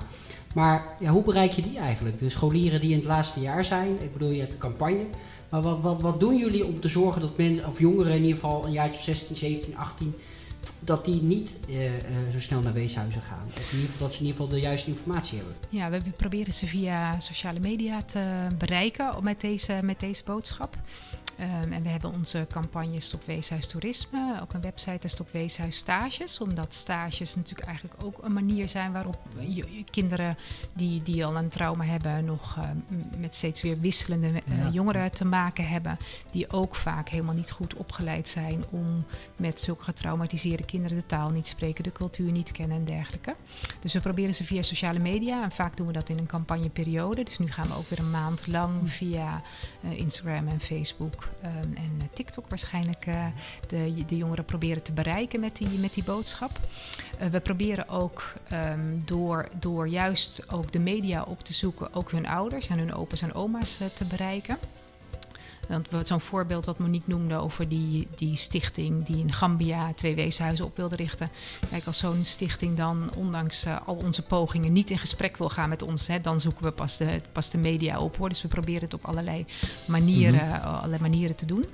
[0.54, 2.18] Maar ja, hoe bereik je die eigenlijk?
[2.18, 3.98] De scholieren die in het laatste jaar zijn.
[4.02, 5.06] Ik bedoel, je hebt een campagne.
[5.50, 8.34] Maar wat, wat, wat doen jullie om te zorgen dat mensen, of jongeren in ieder
[8.34, 10.16] geval, een jaartje of 16, 17, 18,
[10.80, 13.48] dat die niet eh, eh, zo snel naar weeshuizen gaan?
[13.54, 15.56] Of in ieder geval dat ze in ieder geval de juiste informatie hebben.
[15.70, 20.78] Ja, we proberen ze via sociale media te bereiken met deze, met deze boodschap.
[21.40, 25.76] Ehm, en we hebben onze campagne Stop Weeshuis Toerisme, ook een website en Stop Weeshuis
[25.76, 26.40] Stages.
[26.42, 30.38] Omdat stages natuurlijk eigenlijk ook een manier zijn waarop je, je kinderen
[30.74, 32.64] die, die al een trauma hebben, nog eh,
[33.18, 34.70] met steeds weer wisselende eh, Ja.
[34.70, 35.98] jongeren te maken hebben.
[36.32, 39.06] Die ook vaak helemaal niet goed opgeleid zijn om
[39.38, 43.36] met zulke getraumatiseerde kinderen de taal niet spreken, de cultuur niet kennen en dergelijke.
[43.80, 45.44] Dus we proberen ze via sociale media.
[45.44, 47.24] En vaak doen we dat in een campagneperiode.
[47.24, 49.42] Dus nu gaan we ook weer een maand lang via
[49.84, 53.26] eh, Instagram en Facebook ehm, en TikTok waarschijnlijk eh,
[53.68, 56.60] de, de jongeren proberen te bereiken met die, met die boodschap.
[57.18, 62.12] Eh, we proberen ook ehm, door, door juist ook de media op te zoeken, ook
[62.12, 64.58] hun ouders en hun opa's en oma's eh, te bereiken.
[65.70, 70.16] Want wat- zo'n voorbeeld wat Monique noemde over die, die stichting die in Gambia twee
[70.16, 71.30] weeshuizen op wilde richten.
[71.70, 75.70] Kijk, als zo'n stichting dan, ondanks eh, al onze pogingen, niet in gesprek wil gaan
[75.70, 78.18] met ons, hè, dan zoeken we pas de, pas de media op.
[78.18, 78.30] Hoor.
[78.30, 79.46] Dus we proberen het op allerlei
[79.88, 81.66] manieren, eh, allerlei manieren te doen.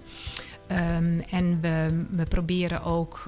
[0.68, 3.24] Ehm, en we, we proberen ook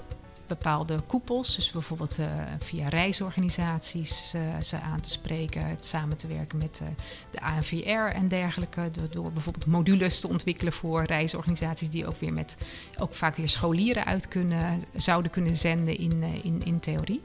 [0.47, 2.25] bepaalde koepels, dus bijvoorbeeld eh,
[2.59, 6.87] via reisorganisaties, eh, ze aan te spreken, het samen te werken met eh,
[7.31, 12.55] de ANVR en dergelijke, door, bijvoorbeeld modules te ontwikkelen voor reisorganisaties die ook weer met
[12.99, 17.21] ook vaak weer scholieren uit kunnen, zouden kunnen zenden in, in, in theorie.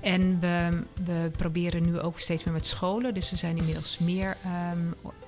[0.00, 3.14] En we, we proberen nu ook steeds meer met scholen.
[3.14, 4.36] Dus er zijn inmiddels meer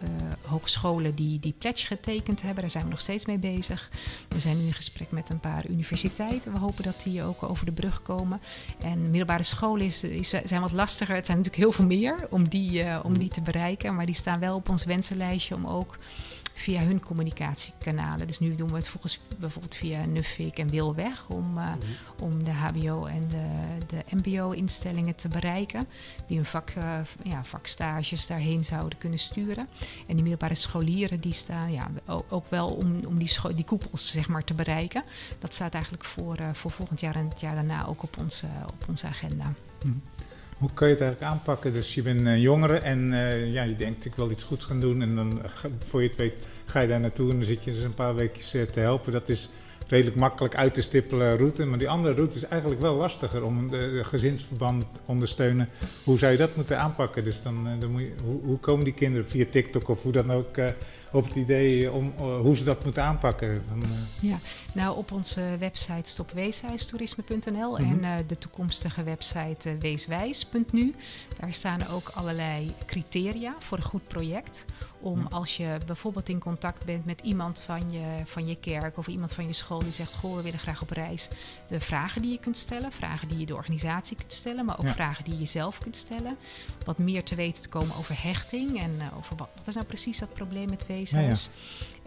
[0.00, 0.08] eh,
[0.50, 2.60] hogescholen die die pledge getekend hebben.
[2.60, 3.90] Daar zijn we nog steeds mee bezig.
[4.28, 6.52] We zijn nu in gesprek met een paar universiteiten.
[6.52, 8.40] We hopen dat die ook over de brug komen.
[8.82, 11.14] En middelbare scholen is, is, zijn wat lastiger.
[11.14, 13.94] Het zijn natuurlijk heel veel meer om die, eh, om die te bereiken.
[13.94, 15.96] Maar die staan wel op ons wensenlijstje om ook
[16.60, 18.26] via hun communicatiekanalen.
[18.26, 21.72] Dus nu doen we het volgens bijvoorbeeld via Nuffic en Wilweg om, eh,
[22.18, 23.46] om de HBO en de,
[23.86, 25.86] de MBO-instellingen te bereiken.
[26.26, 29.68] Die hun vak, eh, ja, vakstages daarheen zouden kunnen sturen.
[30.06, 31.90] En die middelbare scholieren die staan ja,
[32.28, 35.04] ook wel om, om die, die koepels zeg maar, te bereiken.
[35.38, 38.46] Dat staat eigenlijk voor, eh, voor volgend jaar en het jaar daarna ook op onze,
[38.66, 39.52] op onze agenda.
[40.60, 41.72] Hoe kan je het eigenlijk aanpakken?
[41.72, 44.80] Dus je bent een jongere en eh, ja, je denkt ik wil iets goeds gaan
[44.80, 45.02] doen.
[45.02, 45.40] En dan
[45.78, 48.14] voor je het weet ga je daar naartoe en dan zit je dus een paar
[48.14, 49.12] weekjes eh, te helpen.
[49.12, 49.48] Dat is
[49.90, 51.64] redelijk makkelijk uit te stippelen route.
[51.64, 55.68] Maar die andere route is eigenlijk wel lastiger om de, de gezinsverband te ondersteunen.
[56.04, 57.24] Hoe zou je dat moeten aanpakken?
[57.24, 60.12] Dus dan, eh, dan moet je, hoe, hoe komen die kinderen via TikTok of hoe
[60.12, 60.66] dan ook eh,
[61.12, 63.62] op het idee om eh, hoe ze dat moeten aanpakken?
[63.68, 64.34] Dan, eh,
[64.72, 67.82] Nou, op onze website stopweeshuistoerisme.nl Mhm.
[67.82, 70.94] en eh, de toekomstige website weeswijs.nu.
[71.40, 74.64] Daar staan ook allerlei criteria voor een goed project.
[75.02, 75.26] Om Ja.
[75.30, 79.32] als je bijvoorbeeld in contact bent met iemand van je, van je kerk of iemand
[79.32, 81.28] van je school die zegt: Goh, we willen graag op reis.
[81.68, 84.84] De vragen die je kunt stellen, vragen die je de organisatie kunt stellen, maar ook
[84.86, 84.92] Ja.
[84.92, 86.36] vragen die je zelf kunt stellen.
[86.84, 89.86] Wat meer te weten te komen over hechting en eh, over wat, wat is nou
[89.86, 91.48] precies dat probleem met weeshuis.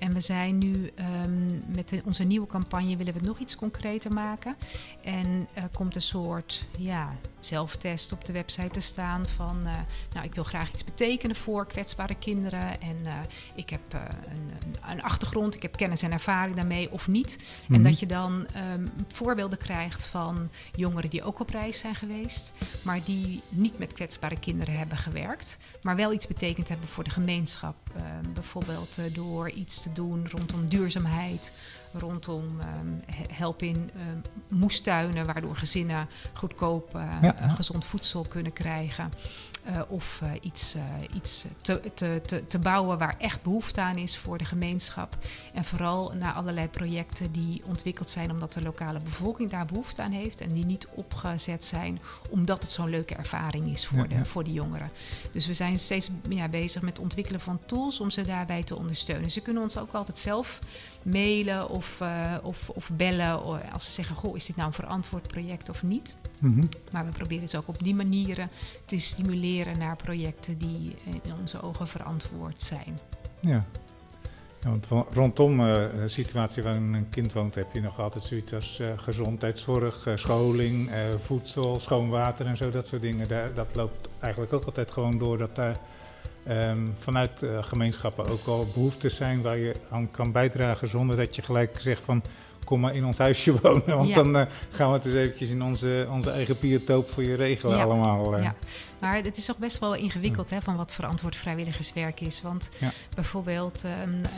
[0.04, 3.56] En we zijn nu ehm, met de- onze nieuwe campagne willen we het nog iets
[3.56, 4.56] concreter maken.
[5.04, 9.58] En er komt een soort ja, zelftest op de website te staan van...
[9.66, 9.74] eh,
[10.14, 12.82] nou, ik wil graag iets betekenen voor kwetsbare kinderen.
[12.82, 13.14] En eh,
[13.56, 17.38] ik heb een, een, achtergrond, ik heb kennis en ervaring daarmee of niet.
[17.70, 17.84] En Mhm.
[17.84, 22.52] dat je dan ehm, voorbeelden krijgt van jongeren die ook op reis zijn geweest...
[22.82, 25.58] maar die niet met kwetsbare kinderen hebben gewerkt...
[25.82, 27.76] maar wel iets betekend hebben voor de gemeenschap.
[27.96, 31.52] Ehm, bijvoorbeeld door iets te doen rondom duurzaamheid...
[31.94, 32.60] rondom
[33.06, 35.26] he- help in ehm, moestuinen...
[35.26, 37.50] waardoor gezinnen goedkoop eh, Ja, ja.
[37.50, 39.12] gezond voedsel kunnen krijgen...
[39.64, 40.84] Eh, of eh, iets, eh,
[41.16, 45.18] iets te, te, te, te bouwen waar echt behoefte aan is voor de gemeenschap.
[45.54, 50.12] En vooral naar allerlei projecten die ontwikkeld zijn omdat de lokale bevolking daar behoefte aan
[50.12, 50.42] heeft.
[50.42, 52.00] En die niet opgezet zijn
[52.30, 54.92] omdat het zo'n leuke ervaring is voor, Ja, de, voor de jongeren.
[55.32, 58.76] Dus we zijn steeds ja, bezig met het ontwikkelen van tools om ze daarbij te
[58.76, 59.32] ondersteunen.
[59.32, 60.60] Ze kunnen ons ook altijd zelf
[61.04, 63.42] mailen of, eh, of, of bellen
[63.74, 66.18] als ze zeggen: Goh, is dit nou een verantwoord project of niet?
[66.40, 66.64] mhm.
[66.92, 68.50] Maar we proberen ze ook op die manieren
[68.86, 73.00] te stimuleren naar projecten die in onze ogen verantwoord zijn.
[73.40, 73.66] Ja.
[74.62, 78.24] Ja, want wa- rondom eh, de situatie waarin een kind woont, heb je nog altijd
[78.24, 83.28] zoiets als eh, gezondheidszorg, eh, scholing, eh, voedsel, schoon water en zo, dat soort dingen.
[83.28, 85.78] Daar, dat loopt eigenlijk ook altijd gewoon door dat daar
[86.48, 91.36] ehm, vanuit eh, gemeenschappen ook al behoeftes zijn waar je aan kan bijdragen zonder dat
[91.36, 92.24] je gelijk zegt van
[92.64, 93.98] kom maar in ons huisje wonen.
[93.98, 94.16] Want Ja.
[94.16, 97.78] dan eh, gaan we het dus eventjes in onze, onze eigen biotoop voor je regelen
[97.78, 97.84] Ja.
[97.84, 98.36] allemaal.
[98.36, 98.44] eh.
[98.44, 98.56] Ja.
[99.00, 102.42] Maar het is toch best wel ingewikkeld hè, van wat verantwoord vrijwilligerswerk is.
[102.42, 102.92] Want Ja.
[103.16, 104.30] bijvoorbeeld, ehm, eh,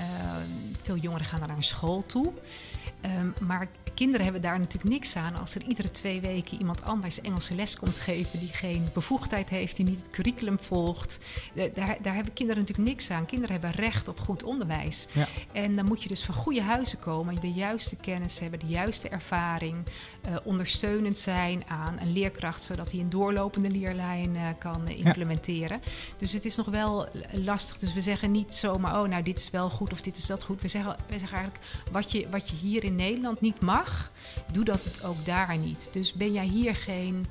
[0.83, 2.31] veel jongeren gaan naar een school toe.
[3.01, 7.21] Ehm, maar kinderen hebben daar natuurlijk niks aan als er iedere twee weken iemand anders
[7.21, 11.17] Engelse les komt geven die geen bevoegdheid heeft, die niet het curriculum volgt.
[11.55, 13.25] Da- Daar, daar hebben kinderen natuurlijk niks aan.
[13.25, 15.07] Kinderen hebben recht op goed onderwijs.
[15.11, 15.25] Ja.
[15.51, 19.09] En dan moet je dus van goede huizen komen, de juiste kennis hebben, de juiste
[19.09, 19.75] ervaring,
[20.21, 25.81] eh, ondersteunend zijn aan een leerkracht, zodat hij een doorlopende leerlijn eh, kan eh, implementeren.
[26.17, 27.77] Dus het is nog wel lastig.
[27.77, 30.43] Dus we zeggen niet zomaar, oh nou dit is wel goed of dit is dat
[30.43, 30.61] goed.
[30.61, 34.11] We zeggen, we zeggen eigenlijk, wat je, wat je hier in Nederland niet mag,
[34.51, 35.89] doe dat ook daar niet.
[35.91, 37.25] Dus ben jij hier geen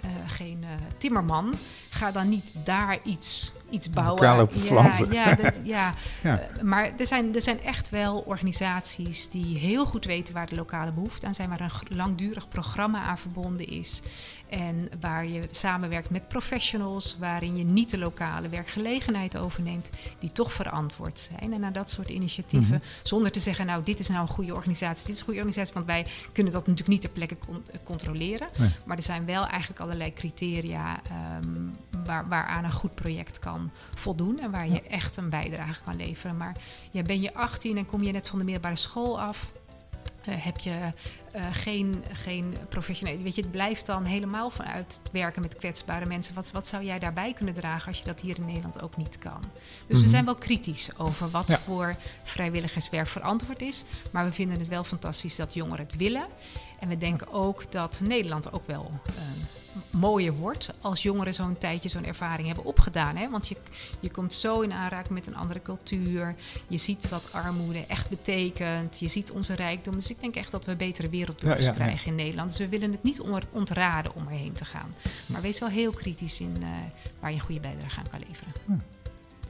[0.00, 1.54] eh, geen eh, timmerman.
[1.90, 4.22] Ga dan niet daar iets, iets bouwen.
[4.22, 5.12] Ja, flansen.
[5.12, 5.94] ja, dat- ja.
[6.22, 6.38] Ja.
[6.40, 10.54] Eh, maar er zijn, er zijn echt wel organisaties die heel goed weten waar de
[10.54, 14.02] lokale behoefte aan zijn, waar een langdurig programma aan verbonden is.
[14.48, 20.52] En waar je samenwerkt met professionals, waarin je niet de lokale werkgelegenheid overneemt, die toch
[20.52, 21.52] verantwoord zijn.
[21.52, 25.04] En naar dat soort initiatieven, zonder te zeggen, nou, dit is nou een goede organisatie,
[25.06, 27.78] dit is een goede organisatie, want wij kunnen dat natuurlijk niet ter plekke con- eh,
[27.84, 28.48] controleren.
[28.58, 28.70] Nee.
[28.84, 31.60] Maar er zijn wel eigenlijk allerlei criteria ehm,
[32.04, 36.36] waar, waaraan een goed project kan voldoen en waar je echt een bijdrage kan leveren.
[36.36, 36.56] Maar
[36.90, 39.52] ja, ben je 18 en kom je net van de middelbare school af,
[40.24, 40.76] eh, heb je
[41.34, 43.22] eh, geen, geen professioneel.
[43.22, 46.34] Weet je, het blijft dan helemaal vanuit het werken met kwetsbare mensen.
[46.34, 49.18] Wat, wat zou jij daarbij kunnen dragen als je dat hier in Nederland ook niet
[49.18, 49.40] kan?
[49.86, 50.08] Dus we Mhm.
[50.08, 51.58] zijn wel kritisch over wat Ja.
[51.58, 53.84] voor vrijwilligerswerk verantwoord is.
[54.10, 56.26] Maar we vinden het wel fantastisch dat jongeren het willen.
[56.78, 61.88] En we denken ook dat Nederland ook wel ehm, mooier wordt als jongeren zo'n tijdje
[61.88, 63.16] zo'n ervaring hebben opgedaan.
[63.16, 63.30] Hè?
[63.30, 63.56] Want je,
[64.00, 66.34] je komt zo in aanraking met een andere cultuur.
[66.68, 68.98] Je ziet wat armoede echt betekent.
[68.98, 69.94] Je ziet onze rijkdom.
[69.94, 71.84] Dus ik denk echt dat we betere wereldburgers Ja, ja, ja.
[71.84, 72.48] krijgen in Nederland.
[72.48, 73.20] Dus we willen het niet
[73.52, 74.94] ontraden om erheen te gaan.
[75.26, 76.68] Maar wees wel heel kritisch in eh,
[77.20, 78.52] waar je een goede bijdrage aan kan leveren.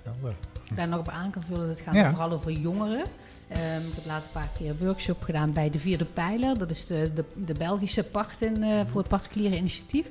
[0.03, 0.35] Helder.
[0.75, 1.67] daar nog op aan kan vullen.
[1.67, 2.11] Dat gaat Ja.
[2.11, 3.05] vooral over jongeren.
[3.49, 6.59] Ehm, ik heb laatst een paar keer een workshop gedaan bij de Vierde Pijler.
[6.59, 10.07] Dat is de, de, de Belgische pachten eh, voor het particuliere initiatief.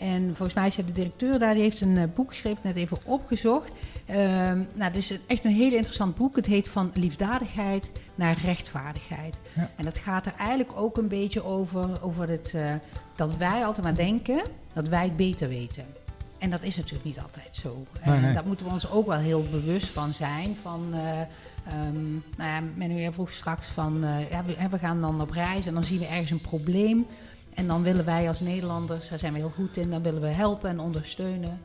[0.00, 2.98] En volgens mij is de directeur daar, die heeft een eh, boek geschreven, net even
[3.04, 3.72] opgezocht.
[4.06, 6.36] Ehm nou, dit is echt een heel interessant boek.
[6.36, 9.36] Het heet Van liefdadigheid naar rechtvaardigheid.
[9.54, 9.70] Ja.
[9.76, 12.74] En dat gaat er eigenlijk ook een beetje over, over het, eh,
[13.16, 14.42] dat wij altijd maar denken
[14.72, 15.84] dat wij het beter weten.
[16.44, 17.86] En dat is natuurlijk niet altijd zo.
[18.04, 20.56] Nee, En daar moeten we ons ook wel heel bewust van zijn.
[20.62, 25.30] Van, eh ehm nou ja, Manuel vroeg straks van, eh, ja, we gaan dan op
[25.30, 27.06] reis en dan zien we ergens een probleem.
[27.54, 30.26] En dan willen wij als Nederlanders, daar zijn we heel goed in, dan willen we
[30.26, 31.60] helpen en ondersteunen.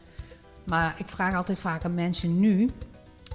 [0.63, 2.69] Maar ik vraag altijd vaak aan mensen nu,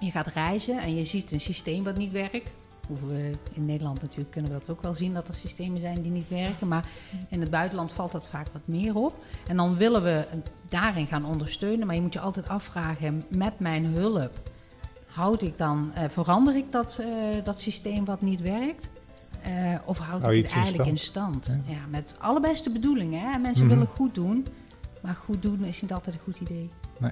[0.01, 2.51] je gaat reizen en je ziet een systeem wat niet werkt.
[2.89, 6.03] Hoeven we in Nederland natuurlijk kunnen we dat ook wel zien dat er systemen zijn
[6.03, 6.69] die niet werken.
[6.69, 6.85] Maar
[7.29, 9.25] in het buitenland valt dat vaak wat meer op.
[9.47, 10.25] En dan willen we
[10.69, 11.87] daarin gaan ondersteunen.
[11.87, 14.51] Maar je moet je altijd afvragen, met mijn hulp,
[15.07, 18.89] houd ik dan, eh, verander ik dat, eh, dat systeem wat niet werkt?
[19.43, 19.53] Eh,
[19.85, 21.47] of houd Hou ik het in eigenlijk in stand?
[21.47, 21.73] Ja.
[21.75, 21.87] Ja.
[21.91, 23.21] met allerbeste bedoelingen.
[23.21, 23.39] Hè?
[23.39, 23.75] Mensen Mhm.
[23.75, 24.47] willen goed doen.
[25.03, 26.71] Maar goed doen is niet altijd een goed idee.
[26.99, 27.11] Nee?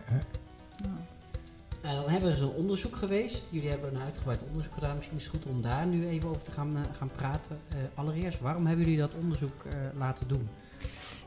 [1.82, 3.42] Nou, dan hebben ze een onderzoek geweest.
[3.50, 4.96] Jullie hebben een uitgebreid onderzoek gedaan.
[4.96, 7.58] Misschien is het goed om daar nu even over te gaan, eh, gaan praten.
[7.68, 10.48] Eh, allereerst, waarom hebben jullie dat onderzoek eh, laten doen?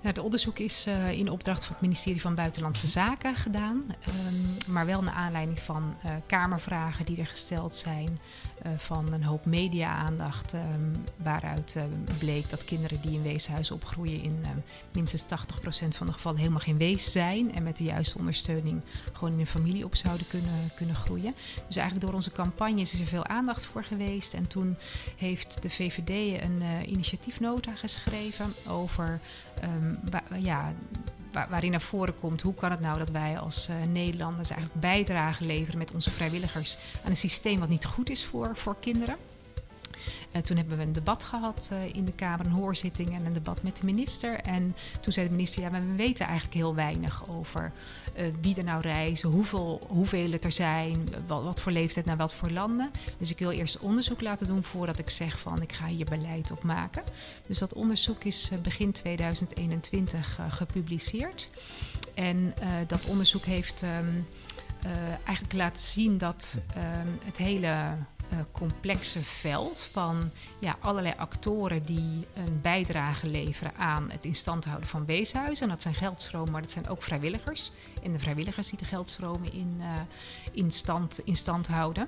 [0.02, 3.84] Nou, het onderzoek is eh, in opdracht van het ministerie van Buitenlandse Zaken gedaan.
[4.00, 8.20] ehm, maar wel naar aanleiding van eh, kamervragen die er gesteld zijn.
[8.62, 10.54] Eh, van een hoop media-aandacht.
[10.54, 10.64] ehm,
[11.16, 14.22] waaruit ehm, bleek dat kinderen die in weeshuizen opgroeien.
[14.22, 14.58] in ehm,
[14.92, 17.54] minstens 80% van de gevallen helemaal geen wees zijn.
[17.56, 21.34] En met de juiste ondersteuning gewoon in een familie op zouden kunnen, kunnen groeien.
[21.68, 24.34] Dus eigenlijk door onze campagnes is er veel aandacht voor geweest.
[24.34, 24.76] En toen
[25.18, 29.20] heeft de VVD een eh, initiatiefnota geschreven over
[30.38, 30.74] ja,
[31.36, 34.82] wa- waarin naar voren komt hoe kan het nou dat wij als eh, Nederlanders eigenlijk
[34.82, 39.16] bijdrage leveren met onze vrijwilligers aan een systeem wat niet goed is voor, voor kinderen.
[40.36, 43.34] Eh, toen hebben we een debat gehad eh, in de Kamer, een hoorzitting en een
[43.34, 44.40] debat met de minister.
[44.40, 47.72] En toen zei de minister, ja, maar we weten eigenlijk heel weinig over
[48.14, 52.18] eh, wie er nou reizen, hoeveel, hoeveel het er zijn, wat, wat voor leeftijd naar
[52.18, 52.92] wat voor landen.
[53.18, 56.52] Dus ik wil eerst onderzoek laten doen voordat ik zeg van ik ga hier beleid
[56.52, 57.04] op maken.
[57.48, 61.50] Dus dat onderzoek is begin 2021 eh, gepubliceerd.
[62.14, 62.54] En
[62.88, 64.06] dat onderzoek heeft ehm,
[64.86, 64.92] eh,
[65.26, 67.98] eigenlijk laten zien dat ehm, het hele
[68.52, 74.90] complexe veld van ja, allerlei actoren die een bijdrage leveren aan het in stand houden
[74.90, 75.64] van weeshuizen.
[75.64, 77.72] En dat zijn geldstromen, maar dat zijn ook vrijwilligers.
[78.06, 79.88] En de vrijwilligers die de geldstromen in, eh,
[80.52, 82.08] in, stand, in stand houden.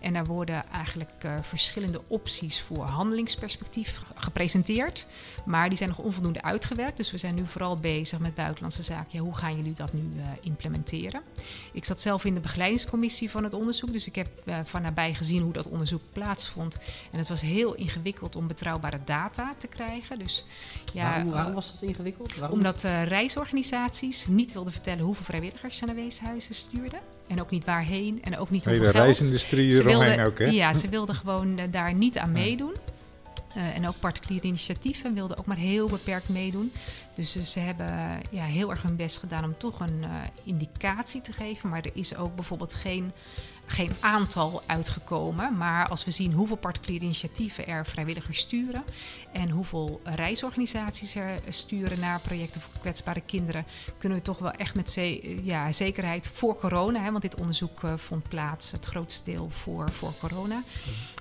[0.00, 5.06] En daar worden eigenlijk eh, verschillende opties voor handelingsperspectief ge- gepresenteerd.
[5.44, 6.96] Maar die zijn nog onvoldoende uitgewerkt.
[6.96, 9.08] Dus we zijn nu vooral bezig met buitenlandse zaken.
[9.10, 11.22] Ja, hoe gaan jullie dat nu eh, implementeren?
[11.72, 13.92] Ik zat zelf in de begeleidingscommissie van het onderzoek.
[13.92, 14.28] Dus ik heb
[14.64, 16.78] van nabij gezien hoe dat onderzoek plaatsvond.
[17.12, 20.18] En het was heel ingewikkeld om betrouwbare data te krijgen.
[20.18, 20.44] Dus
[20.94, 22.36] ja, waarom, waarom was dat ingewikkeld?
[22.36, 27.00] Waarom omdat reisorganisaties niet wilden vertellen hoeveel vrijwilligers naar weeshuizen stuurden.
[27.28, 29.04] En ook niet waarheen en ook niet De hoeveel geld.
[29.04, 30.44] reisindustrie Ze wilden, ook, hè?
[30.44, 32.74] Ja, ze wilden gewoon eh, daar niet aan meedoen.
[33.54, 36.72] Eh, en ook particuliere initiatieven wilden ook maar heel beperkt meedoen.
[37.14, 37.86] Dus eh, ze hebben
[38.30, 40.04] ja, heel erg hun best gedaan om toch een
[40.44, 41.68] indicatie te geven.
[41.68, 43.12] Maar er is ook bijvoorbeeld geen
[43.66, 45.56] geen aantal uitgekomen.
[45.56, 48.84] Maar als we zien hoeveel particuliere initiatieven er vrijwilligers sturen
[49.36, 53.66] en hoeveel reisorganisaties er sturen naar projecten voor kwetsbare kinderen,
[53.98, 57.82] kunnen we toch wel echt met ze ja, zekerheid voor corona, hè, want dit onderzoek
[57.82, 60.62] uh, vond plaats, het grootste deel voor, voor corona.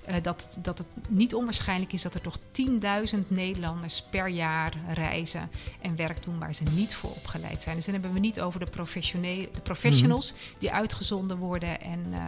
[0.10, 2.38] Uh, dat, dat het niet onwaarschijnlijk is dat er toch
[3.16, 5.50] 10.000 Nederlanders per jaar reizen
[5.82, 7.76] en werk doen waar ze niet voor opgeleid zijn.
[7.76, 10.56] Dus dan hebben we niet over de, professionele, de professionals mm -hmm.
[10.60, 12.20] die uitgezonden worden en, uh,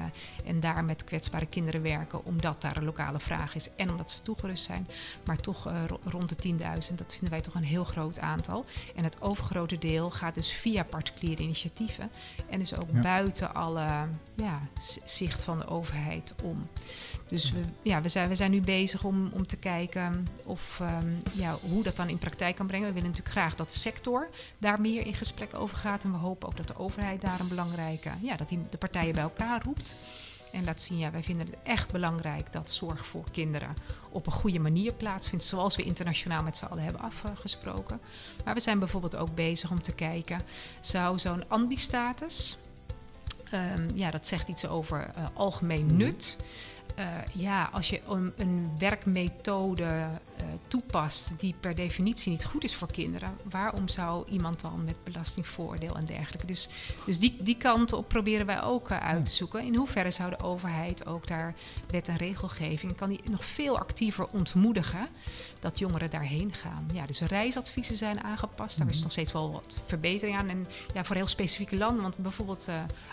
[0.46, 4.22] en daar met kwetsbare kinderen werken, omdat daar een lokale vraag is en omdat ze
[4.22, 4.88] toegerust zijn.
[5.26, 5.68] Maar toch
[6.04, 6.58] rond de 10.000,
[6.96, 8.66] dat vinden wij toch een heel groot aantal.
[8.96, 12.10] En het overgrote deel gaat dus via particuliere initiatieven
[12.50, 13.02] en dus ook ja.
[13.02, 13.88] buiten alle
[14.36, 14.62] ja,
[15.06, 16.68] zicht van de overheid om.
[17.28, 21.22] Dus we, ja, we, zijn, we zijn nu bezig om, om te kijken of, um,
[21.34, 22.88] ja, hoe dat dan in praktijk kan brengen.
[22.88, 26.04] We willen natuurlijk graag dat de sector daar meer in gesprek over gaat.
[26.04, 29.14] En we hopen ook dat de overheid daar een belangrijke, ja, dat die de partijen
[29.14, 29.96] bij elkaar roept.
[30.58, 33.76] En laat zien, ja, wij vinden het echt belangrijk dat zorg voor kinderen
[34.10, 38.00] op een goede manier plaatsvindt, zoals we internationaal met z'n allen hebben afgesproken.
[38.46, 40.42] Maar we zijn bijvoorbeeld ook bezig om te kijken,
[40.82, 42.58] zou zo'n ambi-status,
[43.54, 46.38] um, ja, dat zegt iets over uh, algemeen nut.
[47.00, 52.76] Uh, ja, als je een, een werkmethode uh, toepast die per definitie niet goed is
[52.76, 56.46] voor kinderen, waarom zou iemand dan met belastingvoordeel en dergelijke?
[56.46, 56.70] Dus,
[57.06, 59.64] dus die, die kant op proberen wij ook uh, uit te zoeken.
[59.64, 61.54] In hoeverre zou de overheid ook daar
[61.90, 65.08] wet en regelgeving, kan die nog veel actiever ontmoedigen
[65.60, 66.90] dat jongeren daarheen gaan?
[66.94, 70.50] Ja, dus reisadviezen zijn aangepast, daar is nog steeds wel wat verbetering aan.
[70.50, 72.68] En ja, voor heel specifieke landen, want bijvoorbeeld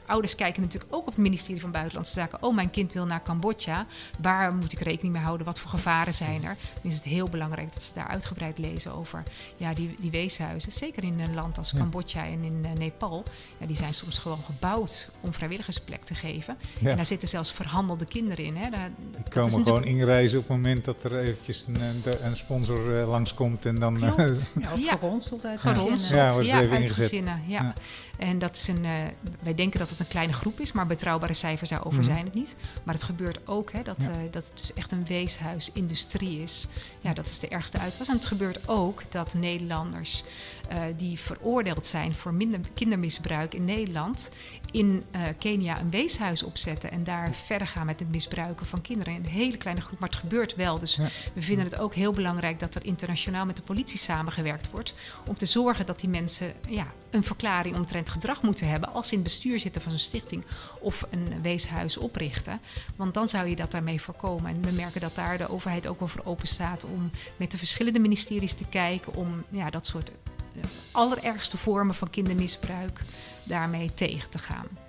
[0.07, 3.23] ouders kijken natuurlijk ook op het ministerie van Buitenlandse Zaken, oh mijn kind wil naar
[3.23, 3.87] Cambodja.
[4.19, 5.47] Waar moet ik rekening mee houden?
[5.47, 6.57] Wat voor gevaren zijn er?
[6.83, 9.23] Dan is het heel belangrijk dat ze daar uitgebreid lezen over
[9.57, 10.73] ja, die, die weeshuizen.
[10.73, 11.79] Zeker in een land als ja.
[11.79, 13.25] Cambodja en in uh, Nepal.
[13.59, 16.57] Ja, die zijn soms gewoon gebouwd om vrijwilligersplek te geven.
[16.81, 16.91] Ja.
[16.91, 18.57] En daar zitten zelfs verhandelde kinderen in.
[18.57, 18.71] Hè.
[18.71, 23.09] Daar, die komen gewoon inreizen op het moment dat er eventjes een, een sponsor uh,
[23.09, 23.67] langskomt.
[23.67, 23.99] En dan...
[23.99, 24.53] Klopt.
[24.61, 24.91] ja, ook ja.
[24.91, 26.21] geronseld uit geronseld.
[26.21, 27.09] Ja, wordt ja, even uit ingezet.
[27.09, 27.43] gezinnen.
[27.47, 27.63] Ja.
[27.63, 27.75] ja.
[28.19, 28.91] En dat is een, uh,
[29.43, 32.05] wij denken dat het een kleine groep is, maar betrouwbare cijfers daarover mm.
[32.05, 32.57] zijn het niet.
[32.83, 34.09] Maar het gebeurt ook hè, dat, ja.
[34.09, 36.67] uh, dat het dus echt een weeshuisindustrie is.
[37.01, 38.09] Ja, dat is de ergste uitwas.
[38.09, 40.25] En het gebeurt ook dat Nederlanders
[40.73, 44.31] uh, die veroordeeld zijn voor minder kindermisbruik in Nederland,
[44.71, 45.05] in
[45.39, 49.15] Kenia een weeshuis opzetten en daar verder gaan met het misbruiken van kinderen.
[49.15, 50.79] In een hele kleine groep, maar het gebeurt wel.
[50.79, 51.09] Dus ja.
[51.33, 52.24] we vinden het ook heel belangrijk
[52.59, 54.95] dat er internationaal met de politie samengewerkt wordt
[55.29, 59.15] om te zorgen dat die mensen ja, een verklaring omtrent gedrag moeten hebben als ze
[59.15, 60.45] in het bestuur zitten van zo'n stichting
[60.81, 62.61] of een weeshuis oprichten.
[62.97, 64.51] Want dan zou je dat daarmee voorkomen.
[64.51, 67.59] En we merken dat daar de overheid ook wel voor open staat om met de
[67.59, 73.01] verschillende ministeries te kijken om ja, dat soort uh, allerergste vormen van kindermisbruik
[73.45, 74.84] daarmee tegen te gaan.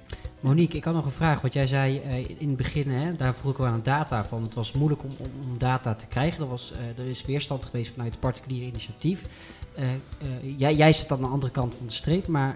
[0.45, 1.41] Monique, ik had nog een vraag.
[1.41, 4.43] Wat jij zei uh, in het begin, hè, daar vroeg ik wel aan data van.
[4.43, 6.43] Het was moeilijk om, om, data te krijgen.
[6.43, 9.25] Er, was, uh, er is weerstand geweest vanuit het particuliere initiatief.
[9.79, 9.85] Uh,
[10.57, 12.55] jij, jij zit aan de andere kant van de streep, maar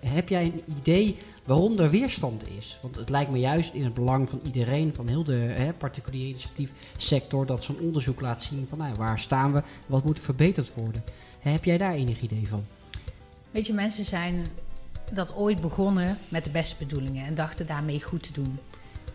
[0.00, 2.78] heb jij een idee waarom er weerstand is?
[2.82, 6.28] Want het lijkt me juist in het belang van iedereen, van heel de hè, particuliere
[6.28, 11.04] initiatiefsector, dat zo'n onderzoek laat zien van nou, waar staan we, wat moet verbeterd worden.
[11.38, 12.64] Heb jij daar enig idee van?
[13.50, 14.46] Weet je, mensen zijn
[15.12, 18.58] dat ooit begonnen met de beste bedoelingen en dachten daarmee goed te doen.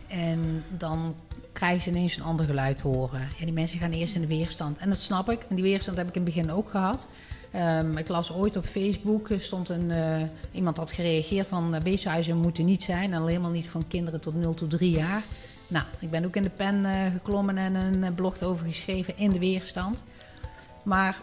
[0.06, 1.14] En dan
[1.52, 3.20] krijgen ze ineens een ander geluid te horen.
[3.38, 4.78] Ja, die mensen gaan eerst in de weerstand.
[4.78, 5.46] En dat snap ik.
[5.48, 7.06] En die weerstand heb ik in het begin ook gehad.
[7.56, 10.22] Um, ik las ooit op Facebook, stond een, uh,
[10.52, 13.12] iemand had gereageerd van uh, moeten niet zijn.
[13.12, 15.22] En al helemaal niet van kinderen tot 0 tot 3 jaar.
[15.68, 19.30] Nou, ik ben ook in de pen uh, geklommen en een blog over geschreven in
[19.30, 20.02] de weerstand.
[20.84, 21.20] Maar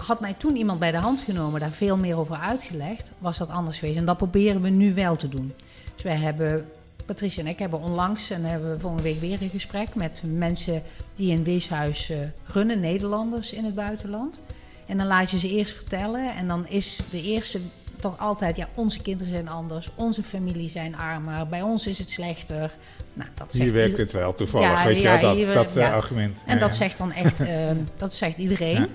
[0.00, 3.48] had mij toen iemand bij de hand genomen, daar veel meer over uitgelegd, was dat
[3.48, 3.98] anders geweest.
[3.98, 5.52] En dat proberen we nu wel te doen.
[5.94, 6.68] Dus wij hebben,
[7.06, 10.82] Patricia en ik hebben onlangs, en hebben we volgende week weer een gesprek met mensen
[11.14, 14.40] die een weeshuis uh, runnen, Nederlanders in het buitenland.
[14.86, 17.60] En dan laat je ze eerst vertellen en dan is de eerste
[18.00, 22.10] toch altijd, ja, onze kinderen zijn anders, onze familie zijn armer, bij ons is het
[22.10, 22.70] slechter.
[23.14, 25.92] Nou, dat hier werkt het wel toevallig, ja, weet ja, je, dat, hier, dat uh,
[25.92, 26.42] argument.
[26.46, 27.48] En dat zegt dan echt, uh,
[27.98, 28.88] dat zegt iedereen.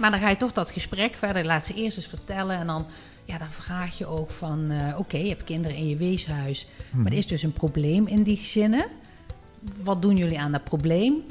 [0.00, 1.44] Maar dan ga je toch dat gesprek verder.
[1.44, 2.56] Laat ze eerst eens vertellen.
[2.56, 2.86] En dan,
[3.24, 4.70] ja, dan vraag je ook van...
[4.70, 6.66] Uh, Oké, okay, je hebt kinderen in je weeshuis.
[6.92, 8.86] Maar er is dus een probleem in die gezinnen.
[9.82, 11.22] Wat doen jullie aan dat probleem?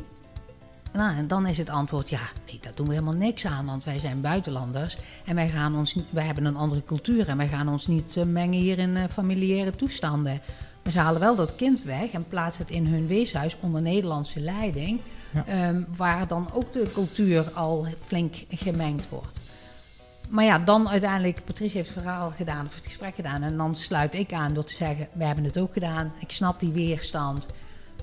[0.94, 3.84] Nou, en dan is het antwoord, ja, nee, daar doen we helemaal niks aan, want
[3.84, 7.70] wij zijn buitenlanders en wij, gaan ons, wij hebben een andere cultuur en wij gaan
[7.70, 10.42] ons niet uh, mengen hier in uh, familiaire toestanden.
[10.84, 14.40] Maar ze halen wel dat kind weg en plaatsen het in hun weeshuis onder Nederlandse
[14.40, 15.02] leiding,
[15.50, 19.40] um, waar dan ook de cultuur al flink gemengd wordt.
[20.30, 23.42] maar ja, dan uiteindelijk, Patricia heeft het verhaal gedaan, of het gesprek gedaan.
[23.42, 26.14] En dan sluit ik aan door te zeggen, we hebben het ook gedaan.
[26.20, 27.48] Ik snap die weerstand,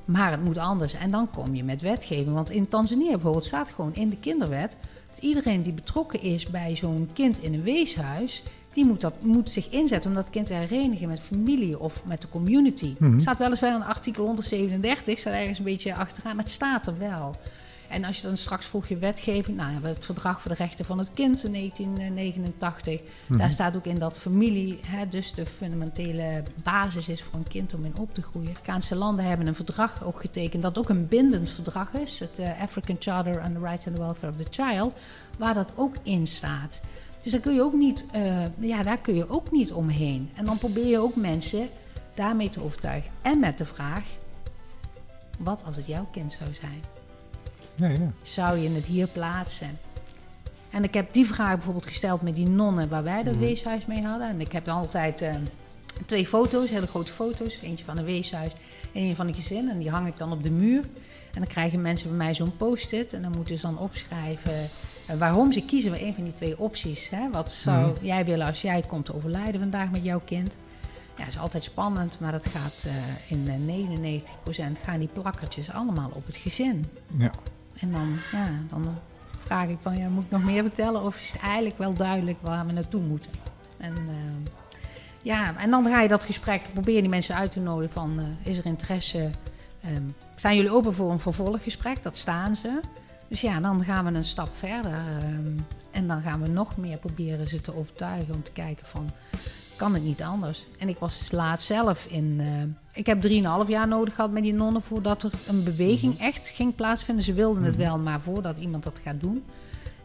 [0.04, 0.92] maar het moet anders.
[0.92, 2.34] En dan kom je met wetgeving.
[2.34, 4.76] Want in Tanzania bijvoorbeeld staat gewoon in de kinderwet...
[5.08, 8.42] dat iedereen die betrokken is bij zo'n kind in een weeshuis...
[8.76, 12.20] die moet, dat, moet zich inzetten om dat kind te herenigen met familie of met
[12.20, 12.94] de community.
[12.98, 13.20] Mhm.
[13.20, 17.36] staat weliswaar in artikel 137, staat ergens een beetje achteraan, maar het staat er wel.
[17.88, 20.56] En als je dan straks vroeg je wetgeving, nou, we hebben het Verdrag voor de
[20.56, 23.00] Rechten van het Kind in 1989.
[23.26, 23.38] Mhm.
[23.38, 27.74] Daar staat ook in dat familie hè, dus de fundamentele basis is voor een kind
[27.74, 28.50] om in op te groeien.
[28.50, 32.18] Afrikaanse landen hebben een verdrag ook getekend dat ook een bindend verdrag is.
[32.18, 34.92] Het eh, African Charter on the Rights and the Welfare of the Child,
[35.38, 36.80] waar dat ook in staat.
[37.26, 40.30] Dus daar kun je ook niet, eh, ja, daar kun je ook niet omheen.
[40.34, 41.68] En dan probeer je ook mensen
[42.14, 43.10] daarmee te overtuigen.
[43.22, 44.04] En met de vraag,
[45.38, 46.82] wat als het jouw kind zou zijn?
[47.74, 48.12] Ja, ja.
[48.22, 49.78] zou je het hier plaatsen?
[50.70, 53.42] En ik heb die vraag bijvoorbeeld gesteld met die nonnen waar wij dat Mhm.
[53.42, 54.28] weeshuis mee hadden.
[54.28, 55.34] En ik heb dan altijd eh,
[56.06, 57.58] twee foto's, hele grote foto's.
[57.62, 58.52] Eentje van een weeshuis
[58.92, 59.68] en een van een gezin.
[59.68, 60.80] En die hang ik dan op de muur.
[61.32, 63.12] En dan krijgen mensen bij mij zo'n post-it.
[63.12, 64.68] En dan moeten ze dan opschrijven
[65.18, 67.10] waarom ze kiezen voor een van die twee opties.
[67.10, 67.30] Hè?
[67.30, 68.04] Wat zou Mhm.
[68.04, 70.56] jij willen als jij komt te overlijden vandaag met jouw kind?
[71.16, 72.92] Ja, dat is altijd spannend, maar dat gaat eh,
[73.30, 76.84] in eh, 99% gaan die plakkertjes allemaal op het gezin.
[77.18, 77.30] ja.
[77.78, 78.98] En dan, ja, dan
[79.38, 81.02] vraag ik van, ja, moet ik nog meer vertellen?
[81.04, 83.30] Of is het eigenlijk wel duidelijk waar we naartoe moeten?
[83.76, 84.50] En, eh,
[85.22, 88.50] ja, en dan ga je dat gesprek, probeer die mensen uit te nodigen van, eh,
[88.50, 89.30] is er interesse?
[89.82, 90.02] Ehm,
[90.36, 92.02] staan jullie open voor een vervolggesprek?
[92.02, 92.80] Dat staan ze.
[93.28, 94.92] Dus ja, dan gaan we een stap verder.
[94.92, 95.56] ehm,
[95.90, 99.10] en dan gaan we nog meer proberen ze te overtuigen om te kijken van,
[99.76, 100.66] kan het niet anders?
[100.78, 102.36] En ik was dus laatst zelf in...
[102.40, 102.46] eh,
[102.92, 106.74] ik heb 3,5 jaar nodig gehad met die nonnen voordat er een beweging echt ging
[106.74, 107.24] plaatsvinden.
[107.24, 109.44] Ze wilden het wel, maar voordat iemand dat gaat doen.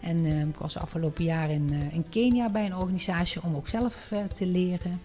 [0.01, 3.67] En eh, ik was afgelopen jaar in, eh, in Kenia bij een organisatie om ook
[3.67, 5.01] zelf eh, te leren.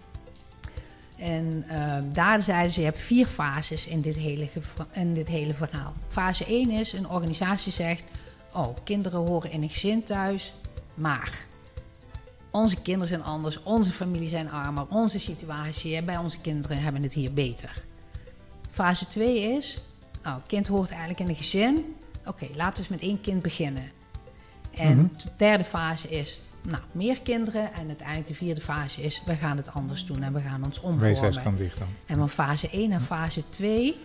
[1.17, 4.47] En eh, daar zeiden ze, je hebt vier fases in dit, hele
[4.91, 5.93] in dit hele verhaal.
[6.07, 8.03] Fase 1 is, een organisatie zegt,
[8.53, 10.53] oh, kinderen horen in een gezin thuis,
[10.93, 11.45] maar
[12.51, 17.13] onze kinderen zijn anders, onze familie zijn armer, onze situatie bij onze kinderen hebben het
[17.13, 17.83] hier beter.
[18.71, 19.79] Fase 2 is,
[20.23, 21.95] nou, kind hoort eigenlijk in een gezin.
[22.25, 23.91] Oké, laten we eens met één kind beginnen.
[24.71, 25.07] En Mhm.
[25.17, 27.73] de derde fase is, nou, meer kinderen.
[27.73, 30.79] En uiteindelijk de vierde fase is, we gaan het anders doen en we gaan ons
[30.79, 31.43] omvormen.
[31.43, 31.87] kan dicht dan.
[32.05, 33.95] En van fase 1 naar fase 2,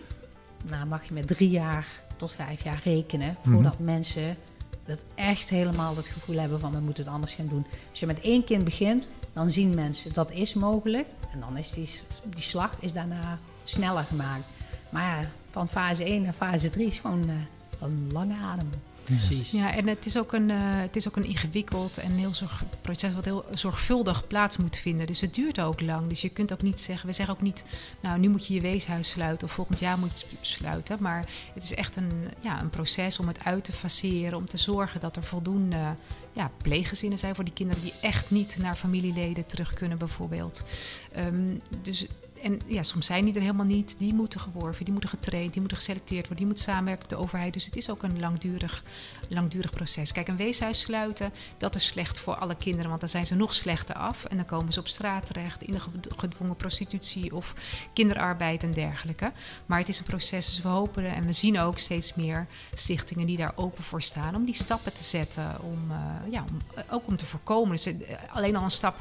[0.69, 1.87] nou mag je met drie jaar
[2.17, 4.37] tot vijf jaar rekenen voordat mensen
[4.85, 7.65] dat echt helemaal het gevoel hebben van we moeten het anders gaan doen.
[7.89, 11.07] Als je met één kind begint, dan zien mensen dat is mogelijk.
[11.31, 11.89] En dan is die,
[12.29, 14.43] die slag is daarna sneller gemaakt.
[14.89, 17.35] Maar ja, van fase 1 naar fase 3 is gewoon eh,
[17.81, 18.69] een lange adem.
[19.03, 19.51] Precies.
[19.51, 22.63] Ja, en het is ook een, eh, het is ook een ingewikkeld en heel zorg,
[22.81, 25.07] proces wat heel zorgvuldig plaats moet vinden.
[25.07, 26.07] Dus het duurt ook lang.
[26.07, 27.63] Dus je kunt ook niet zeggen, we zeggen ook niet,
[27.99, 30.97] nou nu moet je je weeshuis sluiten of volgend jaar moet je sluiten.
[30.99, 34.57] Maar het is echt een, ja, een proces om het uit te faceren, om te
[34.57, 35.95] zorgen dat er voldoende
[36.33, 40.63] ja, pleeggezinnen zijn voor die kinderen die echt niet naar familieleden terug kunnen bijvoorbeeld.
[41.11, 42.05] Ehm, dus
[42.43, 43.95] en ja, soms zijn die er helemaal niet.
[43.97, 47.23] Die moeten geworven, die moeten getraind, die moeten geselecteerd worden, die moeten samenwerken met de
[47.23, 47.53] overheid.
[47.53, 48.83] Dus het is ook een langdurig,
[49.29, 50.11] langdurig proces.
[50.11, 53.53] Kijk, een weeshuis sluiten, dat is slecht voor alle kinderen, want dan zijn ze nog
[53.53, 54.25] slechter af.
[54.25, 57.53] En dan komen ze op straat terecht, in de ged- gedwongen prostitutie of
[57.93, 59.31] kinderarbeid en dergelijke.
[59.65, 63.27] Maar het is een proces, dus we hopen en we zien ook steeds meer stichtingen
[63.27, 65.61] die daar open voor staan om die stappen te zetten.
[65.61, 67.71] Om, eh, ja, om, eh, ook om te voorkomen.
[67.71, 67.93] Dus eh,
[68.33, 68.95] alleen al een stap,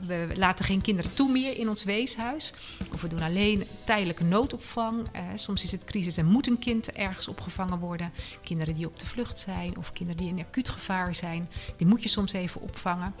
[0.00, 2.52] we laten geen kinderen toe meer in ons weeshuis.
[2.92, 5.06] Of we doen alleen tijdelijke noodopvang.
[5.12, 8.12] Eh, soms is het crisis en moet een kind ergens opgevangen worden.
[8.42, 12.02] Kinderen die op de vlucht zijn of kinderen die in acuut gevaar zijn, die moet
[12.02, 13.14] je soms even opvangen.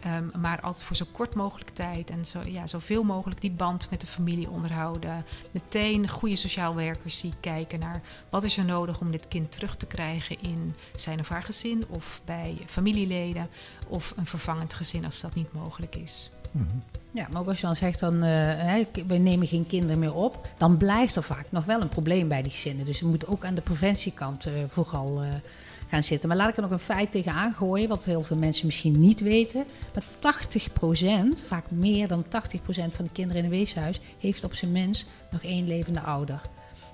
[0.00, 3.90] Ehm, maar altijd voor zo kort mogelijk tijd en zo, ja, zoveel mogelijk die band
[3.90, 5.24] met de familie onderhouden.
[5.50, 9.76] Meteen goede sociaal werkers die kijken naar wat is er nodig om dit kind terug
[9.76, 13.48] te krijgen in zijn of haar gezin of bij familieleden
[13.86, 16.30] of een vervangend gezin als dat niet mogelijk is.
[16.50, 16.76] Mhm.
[17.14, 20.14] Ja, maar ook als je dan zegt dan, eh, hè, we nemen geen kinderen meer
[20.14, 22.86] op, dan blijft er vaak nog wel een probleem bij die gezinnen.
[22.86, 25.28] Dus we moeten ook aan de preventiekant eh, vooral eh,
[25.88, 26.28] gaan zitten.
[26.28, 29.20] Maar laat ik er nog een feit tegenaan gooien, wat heel veel mensen misschien niet
[29.20, 29.64] weten.
[29.94, 34.72] Maar 80%, vaak meer dan 80% van de kinderen in een weeshuis, heeft op zijn
[34.72, 36.40] minst nog één levende ouder.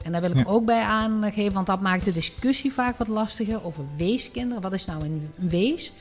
[0.05, 0.45] En daar wil ik Ja.
[0.47, 4.63] ook bij aangeven, want dat maakt de discussie vaak wat lastiger over weeskinderen.
[4.63, 5.93] Wat is nou een wees?